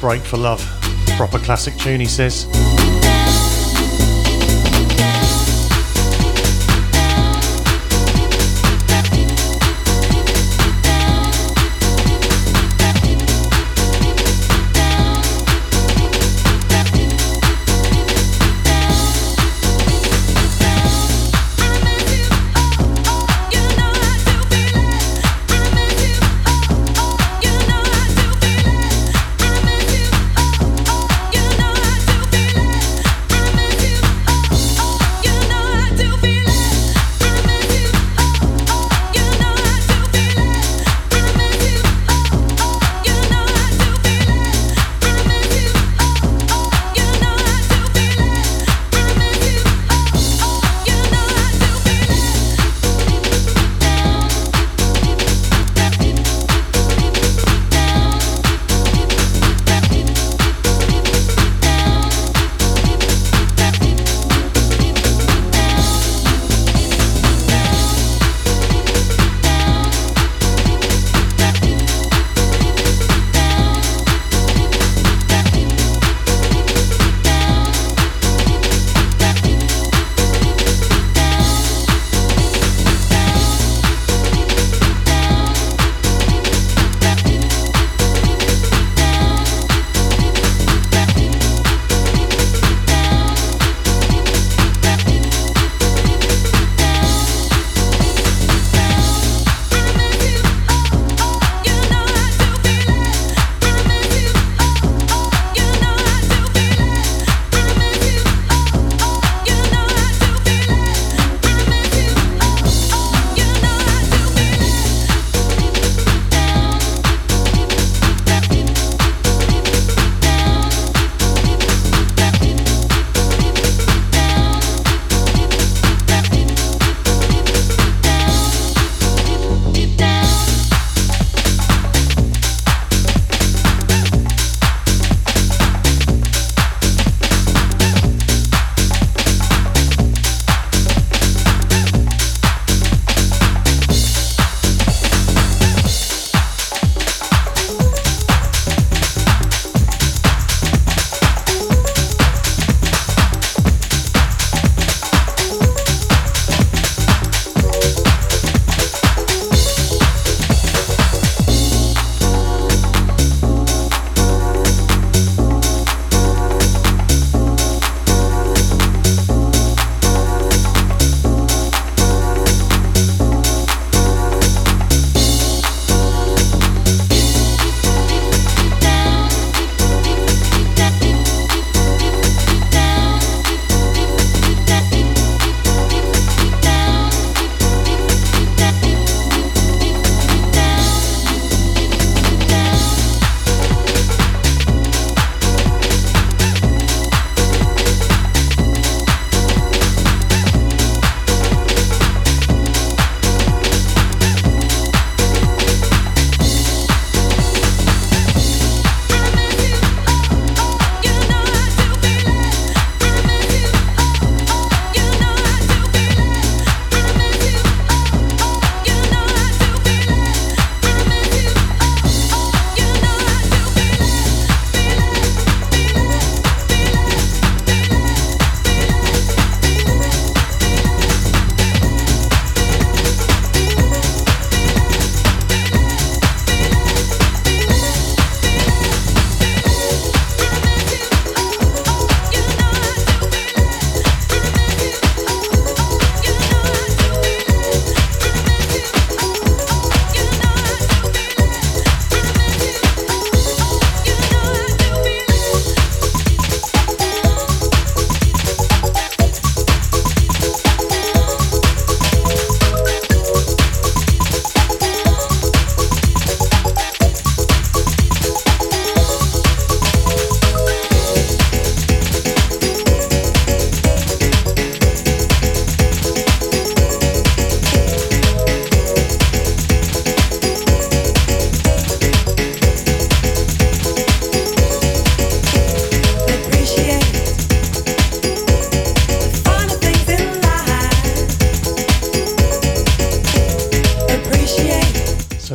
Break 0.00 0.22
for 0.22 0.38
Love. 0.38 0.66
Proper 1.18 1.38
classic 1.38 1.76
tune, 1.76 2.00
he 2.00 2.06
says. 2.06 2.46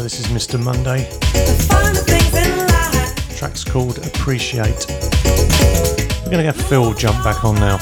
Easter 0.06 0.58
Monday. 0.58 1.10
Track's 3.38 3.64
called 3.64 4.06
Appreciate. 4.06 4.86
We're 4.90 6.32
going 6.32 6.46
to 6.46 6.52
get 6.52 6.56
Phil 6.56 6.94
jump 6.94 7.24
back 7.24 7.46
on 7.46 7.56
now. 7.56 7.80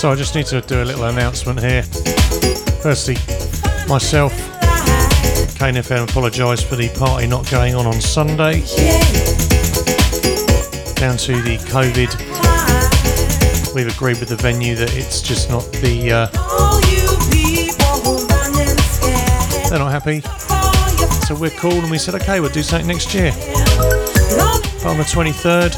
So 0.00 0.10
I 0.10 0.14
just 0.14 0.34
need 0.34 0.46
to 0.46 0.62
do 0.62 0.82
a 0.82 0.86
little 0.86 1.04
announcement 1.04 1.60
here. 1.60 1.82
Firstly, 2.80 3.16
myself, 3.86 4.32
Kane 5.58 5.74
FM 5.74 6.08
apologise 6.08 6.62
for 6.62 6.74
the 6.74 6.88
party 6.98 7.26
not 7.26 7.46
going 7.50 7.74
on 7.74 7.84
on 7.84 8.00
Sunday. 8.00 8.60
Down 10.94 11.18
to 11.18 11.42
the 11.42 11.58
COVID, 11.68 12.14
we've 13.74 13.94
agreed 13.94 14.20
with 14.20 14.30
the 14.30 14.36
venue 14.36 14.74
that 14.74 14.96
it's 14.96 15.20
just 15.20 15.50
not 15.50 15.70
the. 15.70 16.10
Uh, 16.10 16.28
they're 19.68 19.80
not 19.80 19.92
happy, 19.92 20.22
so 21.26 21.34
we're 21.34 21.50
cool, 21.50 21.72
and 21.72 21.90
we 21.90 21.98
said 21.98 22.14
okay, 22.14 22.40
we'll 22.40 22.48
do 22.48 22.62
something 22.62 22.88
next 22.88 23.12
year. 23.12 23.32
But 23.36 24.86
on 24.86 24.96
the 24.96 25.04
23rd, 25.04 25.76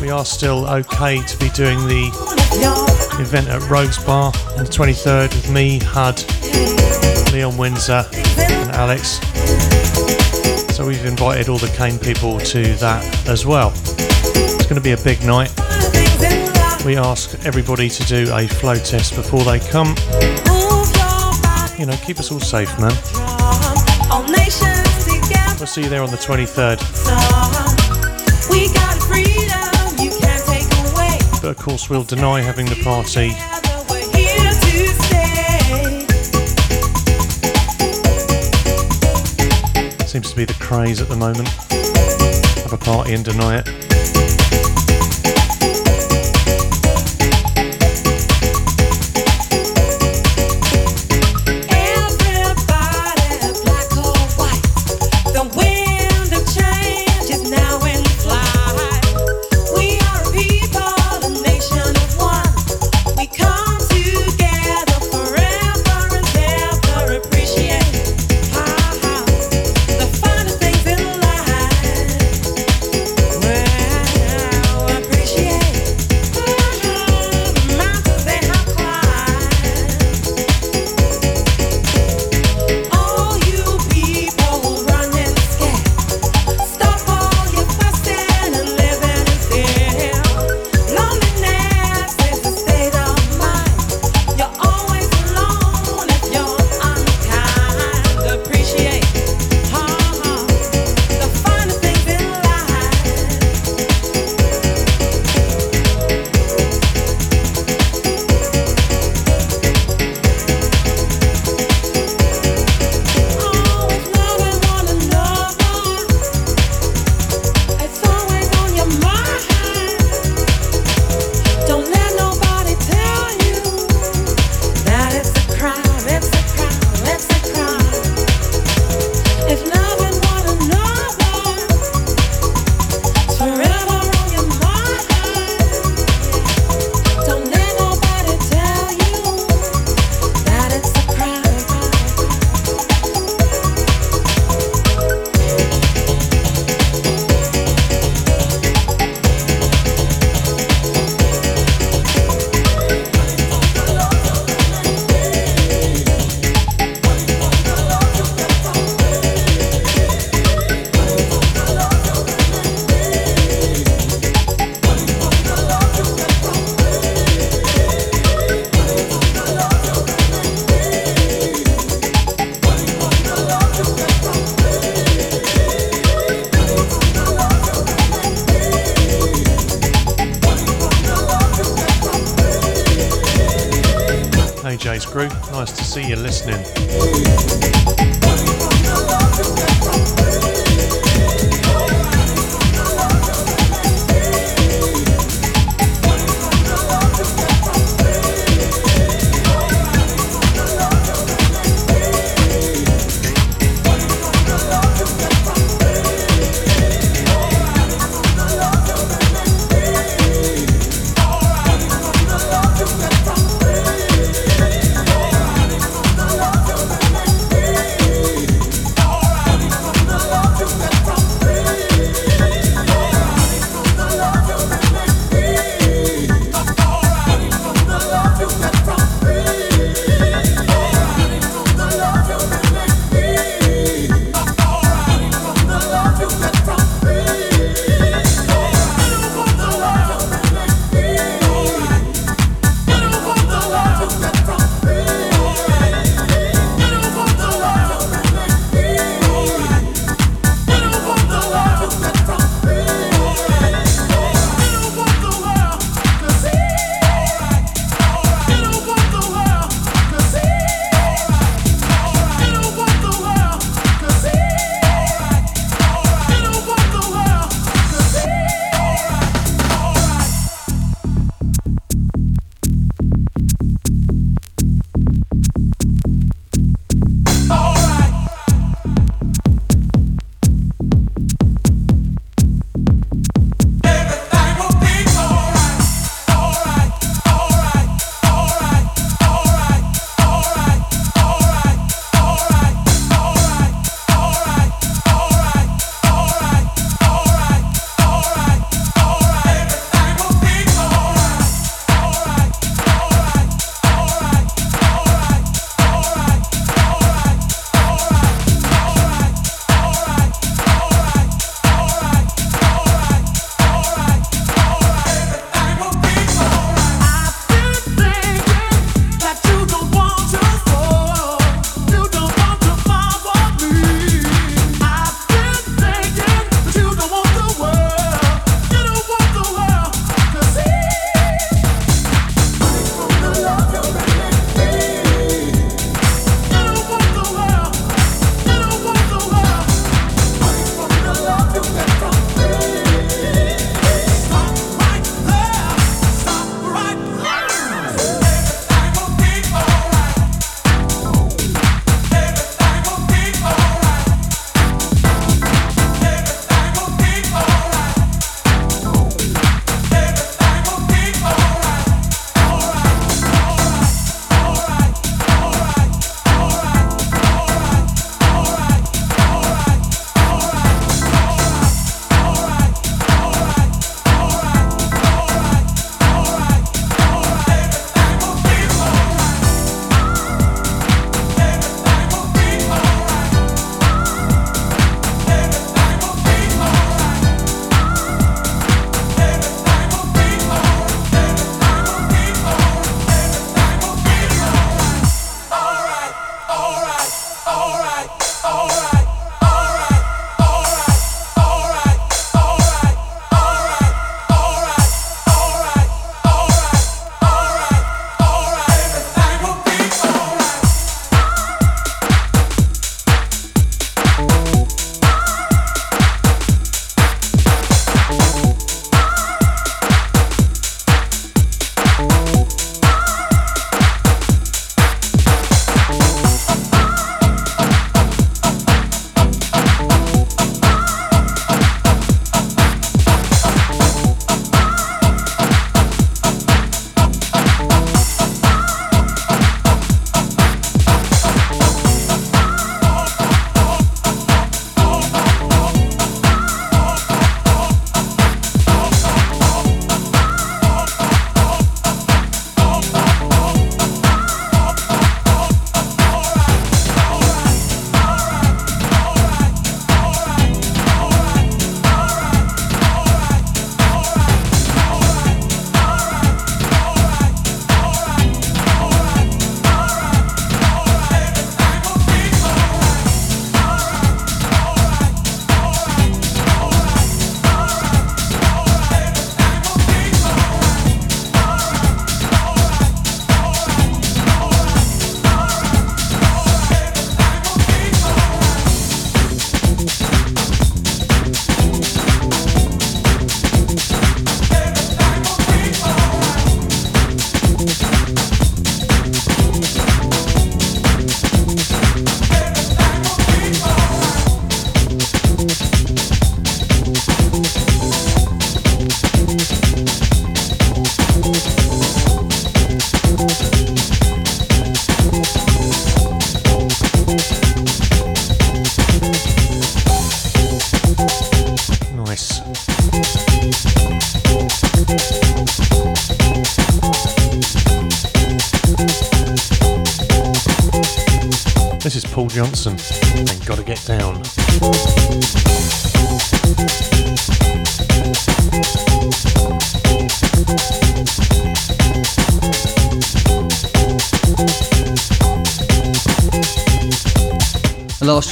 we 0.00 0.10
are 0.10 0.24
still 0.24 0.68
okay 0.68 1.20
to 1.20 1.36
be 1.38 1.48
doing 1.48 1.78
the 1.88 2.25
event 3.20 3.48
at 3.48 3.68
Rogues 3.68 4.02
Bar 4.04 4.32
on 4.56 4.64
the 4.64 4.70
23rd 4.70 5.34
with 5.34 5.50
me, 5.50 5.78
Hud, 5.82 6.22
Leon 7.32 7.56
Windsor, 7.56 8.04
and 8.38 8.70
Alex. 8.72 9.20
So 10.74 10.86
we've 10.86 11.04
invited 11.04 11.48
all 11.48 11.58
the 11.58 11.72
Kane 11.76 11.98
people 11.98 12.38
to 12.38 12.62
that 12.76 13.28
as 13.28 13.46
well. 13.46 13.72
It's 13.74 14.66
going 14.66 14.76
to 14.76 14.80
be 14.80 14.92
a 14.92 14.96
big 14.96 15.22
night. 15.24 15.52
We 16.84 16.96
ask 16.96 17.34
everybody 17.44 17.88
to 17.88 18.04
do 18.04 18.32
a 18.34 18.46
flow 18.46 18.76
test 18.76 19.14
before 19.14 19.42
they 19.44 19.58
come. 19.58 19.94
You 21.78 21.86
know, 21.86 21.96
keep 22.04 22.18
us 22.18 22.30
all 22.30 22.40
safe, 22.40 22.78
man. 22.78 22.92
All 24.10 24.22
nations 24.24 25.04
together. 25.04 25.56
We'll 25.58 25.66
see 25.66 25.82
you 25.82 25.88
there 25.88 26.02
on 26.02 26.10
the 26.10 26.16
23rd. 26.16 27.25
But 31.46 31.58
of 31.58 31.62
course, 31.62 31.88
we'll 31.88 32.02
deny 32.02 32.40
having 32.40 32.66
the 32.66 32.74
party. 32.82 33.30
Seems 40.08 40.30
to 40.30 40.36
be 40.36 40.44
the 40.44 40.56
craze 40.58 41.00
at 41.00 41.08
the 41.08 41.14
moment. 41.14 41.46
Have 42.64 42.72
a 42.72 42.76
party 42.76 43.14
and 43.14 43.24
deny 43.24 43.58
it. 43.58 43.85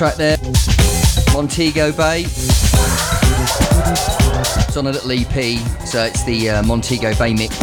Track 0.05 0.17
there, 0.17 0.37
Montego 1.33 1.91
Bay. 1.91 2.25
It's 4.67 4.77
on 4.77 4.87
a 4.87 4.91
little 4.91 5.13
EP, 5.13 5.59
so 5.87 6.05
it's 6.05 6.25
the 6.25 6.51
uh, 6.51 6.63
Montego 6.63 7.15
Bay 7.15 7.33
mix. 7.33 7.57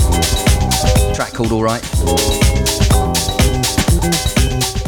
Track 1.15 1.33
called 1.33 1.51
All 1.51 1.61
Right. 1.61 1.83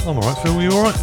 I'm 0.08 0.18
alright, 0.18 0.38
Phil, 0.40 0.64
you 0.64 0.72
alright? 0.72 0.98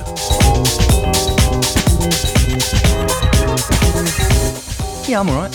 Yeah, 5.09 5.21
I'm 5.21 5.29
alright. 5.29 5.55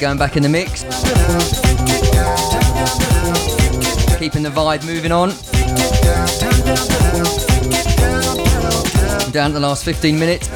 going 0.00 0.16
back 0.16 0.36
in 0.36 0.42
the 0.42 0.48
mix. 0.48 0.82
Keeping 4.18 4.42
the 4.42 4.50
vibe 4.50 4.86
moving 4.86 5.12
on. 5.12 5.28
Down 9.30 9.50
to 9.50 9.54
the 9.54 9.60
last 9.60 9.84
15 9.84 10.18
minutes. 10.18 10.50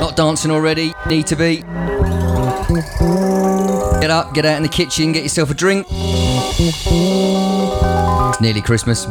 Not 0.00 0.16
dancing 0.16 0.52
already, 0.52 0.94
need 1.08 1.26
to 1.26 1.34
be. 1.34 1.56
Get 4.00 4.10
up, 4.10 4.32
get 4.32 4.44
out 4.44 4.56
in 4.56 4.62
the 4.62 4.70
kitchen, 4.70 5.10
get 5.10 5.24
yourself 5.24 5.50
a 5.50 5.54
drink. 5.54 5.88
It's 5.90 6.86
nearly 8.40 8.62
Christmas. 8.62 9.08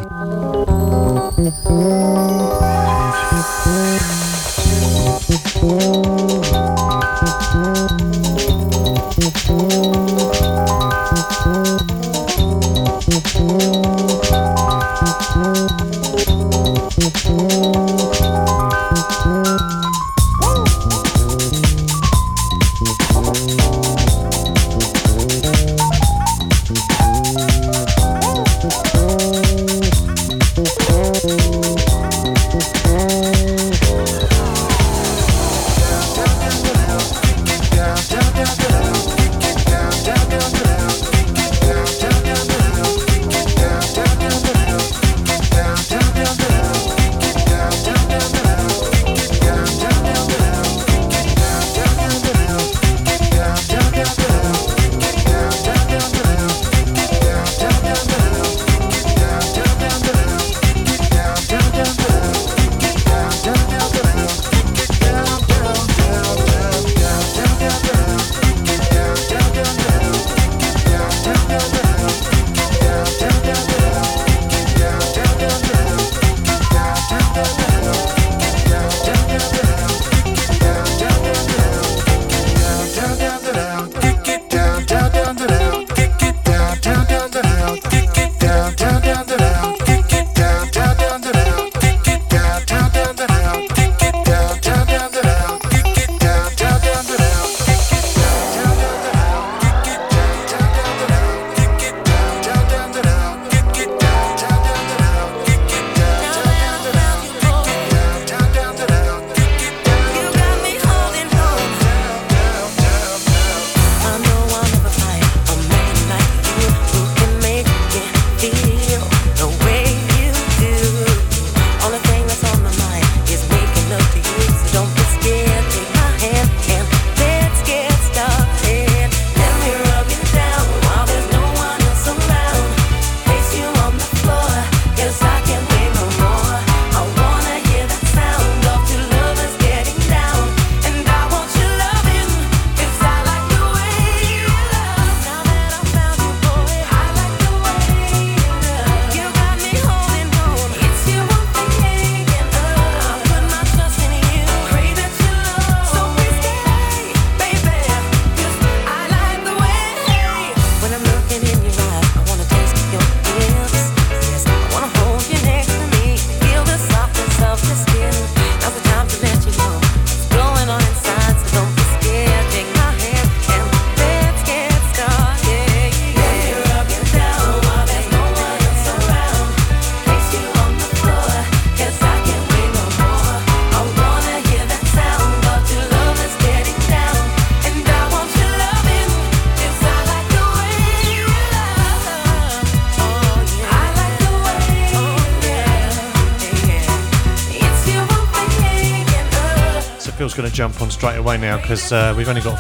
Jump 200.62 200.80
on 200.80 200.92
straight 200.92 201.18
away 201.18 201.40
now 201.40 201.60
because 201.60 201.92
uh, 201.92 202.14
we've 202.16 202.30
only 202.30 202.40
got 202.40 202.56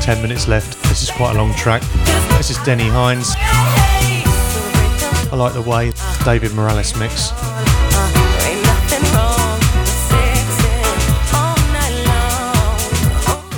10 0.00 0.22
minutes 0.22 0.46
left. 0.46 0.80
This 0.84 1.02
is 1.02 1.10
quite 1.10 1.34
a 1.34 1.36
long 1.36 1.52
track. 1.54 1.82
This 2.38 2.48
is 2.48 2.58
Denny 2.58 2.86
Hines. 2.88 3.32
I 5.32 5.34
like 5.34 5.52
the 5.54 5.60
way 5.60 5.90
David 6.24 6.54
Morales 6.54 6.96
mix. 6.96 7.32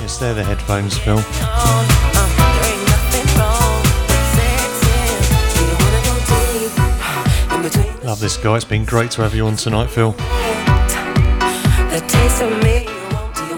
Yes, 0.01 0.17
they're 0.17 0.33
the 0.33 0.43
headphones, 0.43 0.97
Phil. 0.97 1.17
Love 8.03 8.19
this 8.19 8.37
guy. 8.37 8.55
It's 8.55 8.65
been 8.65 8.85
great 8.85 9.11
to 9.11 9.21
have 9.21 9.35
you 9.35 9.45
on 9.45 9.55
tonight, 9.55 9.91
Phil. 9.91 10.15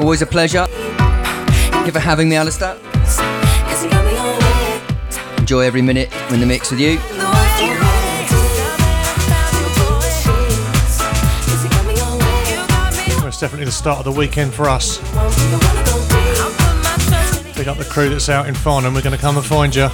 Always 0.05 0.21
a 0.21 0.27
pleasure. 0.27 0.67
Thank 0.67 1.87
you 1.87 1.91
for 1.91 1.97
having 1.97 2.29
me, 2.29 2.35
Alistair. 2.35 2.77
Enjoy 5.39 5.61
every 5.61 5.81
minute 5.81 6.13
in 6.31 6.39
the 6.39 6.45
mix 6.45 6.69
with 6.69 6.79
you. 6.79 6.99
It's 13.25 13.39
definitely 13.39 13.65
the 13.65 13.71
start 13.71 13.97
of 13.97 14.05
the 14.05 14.11
weekend 14.11 14.53
for 14.53 14.69
us. 14.69 14.99
Pick 17.55 17.65
up 17.65 17.77
the 17.77 17.87
crew 17.89 18.09
that's 18.09 18.29
out 18.29 18.47
in 18.47 18.53
Farnham. 18.53 18.89
And 18.89 18.95
we're 18.95 19.01
going 19.01 19.15
to 19.15 19.19
come 19.19 19.37
and 19.37 19.45
find 19.45 19.75
you. 19.75 19.87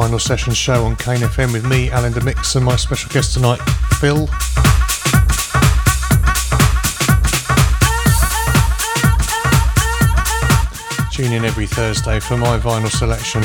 Vinyl 0.00 0.18
Session 0.18 0.54
show 0.54 0.86
on 0.86 0.96
Kane 0.96 1.18
FM 1.18 1.52
with 1.52 1.68
me, 1.68 1.90
Alan 1.90 2.14
DeMix, 2.14 2.56
and 2.56 2.64
my 2.64 2.74
special 2.74 3.10
guest 3.10 3.34
tonight, 3.34 3.58
Phil. 4.00 4.26
Tune 11.12 11.34
in 11.34 11.44
every 11.44 11.66
Thursday 11.66 12.18
for 12.18 12.38
my 12.38 12.58
vinyl 12.58 12.90
selection. 12.90 13.42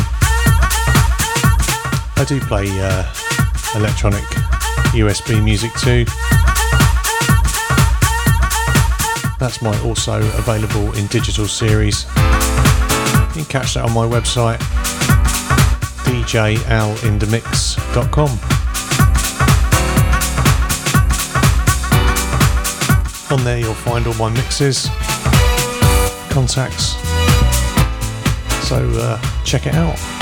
I 2.16 2.24
do 2.26 2.40
play 2.40 2.68
uh, 2.70 3.04
electronic 3.76 4.24
USB 4.96 5.44
music 5.44 5.74
too. 5.74 6.06
That's 9.40 9.62
my 9.62 9.78
also 9.82 10.20
available 10.38 10.94
in 10.98 11.08
digital 11.08 11.50
series. 11.50 12.06
You 12.06 13.44
can 13.44 13.46
catch 13.50 13.74
that 13.74 13.84
on 13.84 13.92
my 13.92 14.06
website 14.06 14.62
djalindemix.com. 16.36 18.30
On 23.32 23.44
there, 23.46 23.58
you'll 23.58 23.74
find 23.74 24.06
all 24.06 24.14
my 24.16 24.30
mixes, 24.30 24.90
contacts. 26.30 26.98
So 28.68 28.86
uh, 29.00 29.18
check 29.46 29.66
it 29.66 29.76
out. 29.76 30.15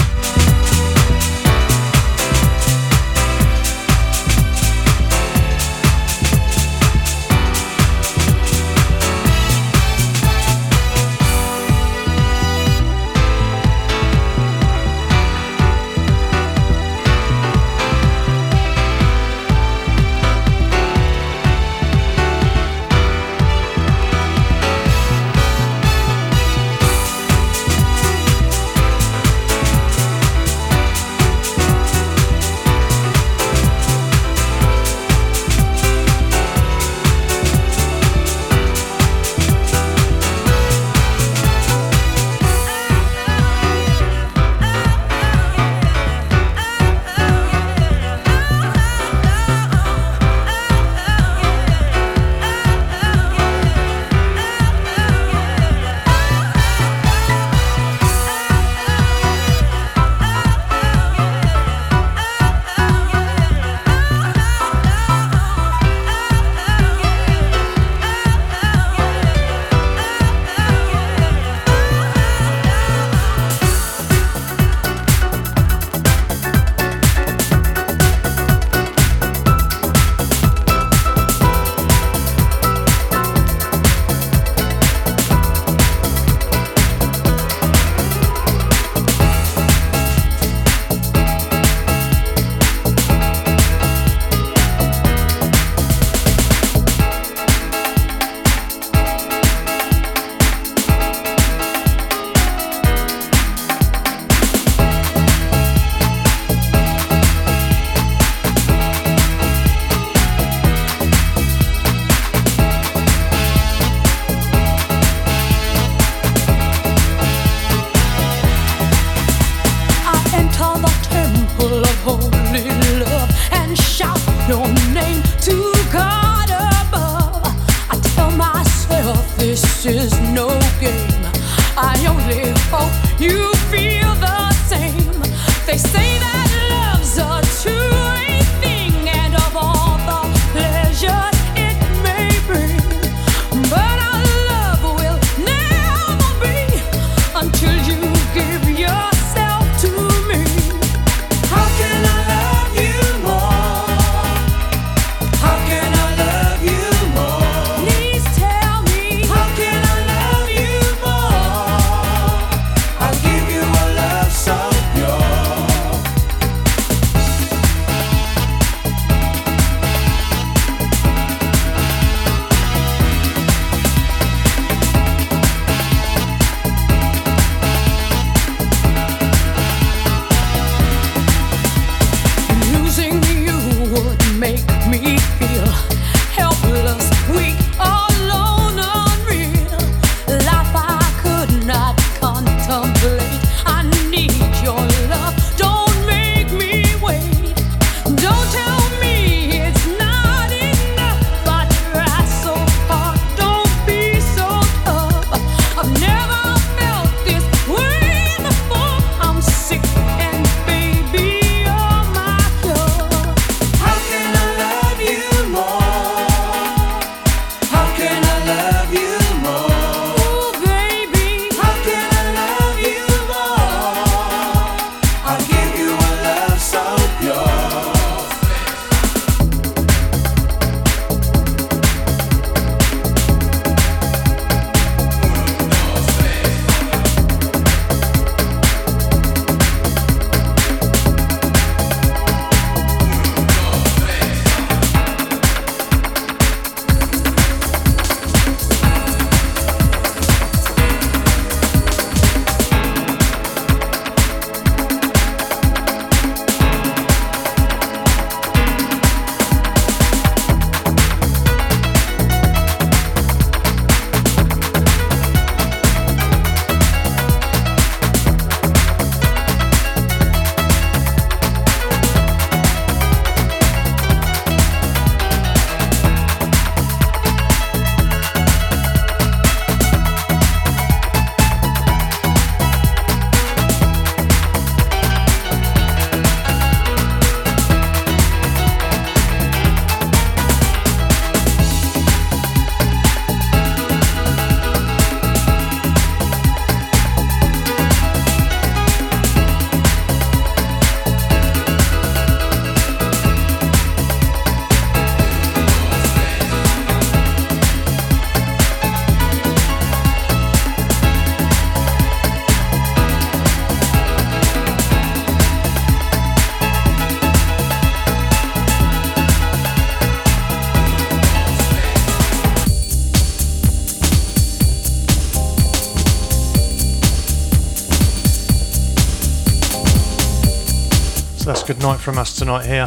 Night 331.83 331.99
from 331.99 332.17
us 332.17 332.33
tonight 332.37 332.65
here. 332.65 332.85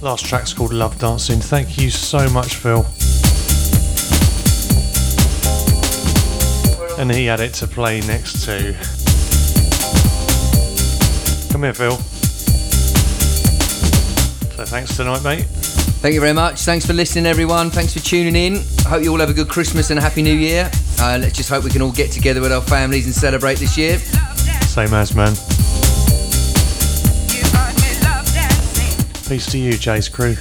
Last 0.00 0.24
track's 0.24 0.52
called 0.52 0.72
Love 0.72 0.96
Dancing. 1.00 1.40
Thank 1.40 1.76
you 1.76 1.90
so 1.90 2.30
much, 2.30 2.54
Phil. 2.54 2.86
And 6.96 7.10
he 7.10 7.26
had 7.26 7.40
it 7.40 7.54
to 7.54 7.66
play 7.66 8.00
next 8.02 8.44
to. 8.44 8.72
Come 11.50 11.64
here, 11.64 11.74
Phil. 11.74 11.96
So 14.54 14.64
thanks 14.64 14.96
tonight, 14.96 15.24
mate. 15.24 15.46
Thank 16.00 16.14
you 16.14 16.20
very 16.20 16.34
much. 16.34 16.60
Thanks 16.60 16.86
for 16.86 16.92
listening, 16.92 17.26
everyone. 17.26 17.70
Thanks 17.70 17.94
for 17.94 17.98
tuning 17.98 18.36
in. 18.36 18.62
I 18.86 18.90
hope 18.90 19.02
you 19.02 19.10
all 19.10 19.18
have 19.18 19.30
a 19.30 19.34
good 19.34 19.48
Christmas 19.48 19.90
and 19.90 19.98
a 19.98 20.02
happy 20.02 20.22
New 20.22 20.36
Year. 20.36 20.70
Uh, 21.00 21.18
let's 21.20 21.36
just 21.36 21.50
hope 21.50 21.64
we 21.64 21.70
can 21.70 21.82
all 21.82 21.90
get 21.90 22.12
together 22.12 22.40
with 22.40 22.52
our 22.52 22.62
families 22.62 23.06
and 23.06 23.14
celebrate 23.14 23.58
this 23.58 23.76
year. 23.76 23.98
Same 23.98 24.94
as, 24.94 25.16
man. 25.16 25.34
Peace 29.28 29.44
to 29.52 29.58
you, 29.58 29.74
Jay's 29.74 30.08
crew. 30.08 30.36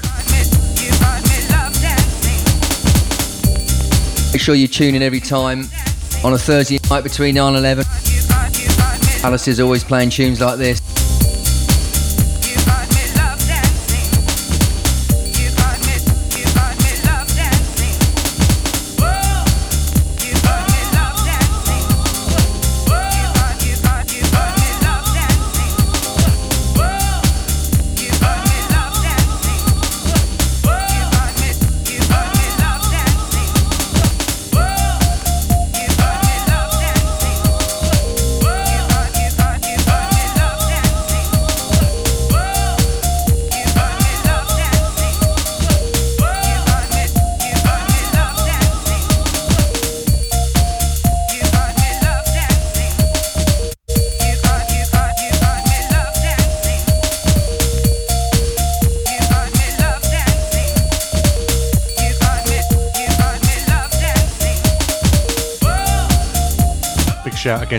Make 4.31 4.41
sure 4.41 4.55
you 4.55 4.69
tune 4.69 4.95
in 4.95 5.01
every 5.01 5.19
time 5.19 5.65
on 6.23 6.31
a 6.31 6.37
Thursday 6.37 6.79
night 6.89 7.03
between 7.03 7.35
9 7.35 7.55
and 7.55 7.57
11. 7.57 7.83
Alice 9.25 9.49
is 9.49 9.59
always 9.59 9.83
playing 9.83 10.09
tunes 10.09 10.39
like 10.39 10.57
this. 10.57 10.86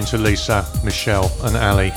To 0.09 0.17
Lisa, 0.17 0.67
Michelle, 0.83 1.31
and 1.43 1.55
Ali. 1.55 1.93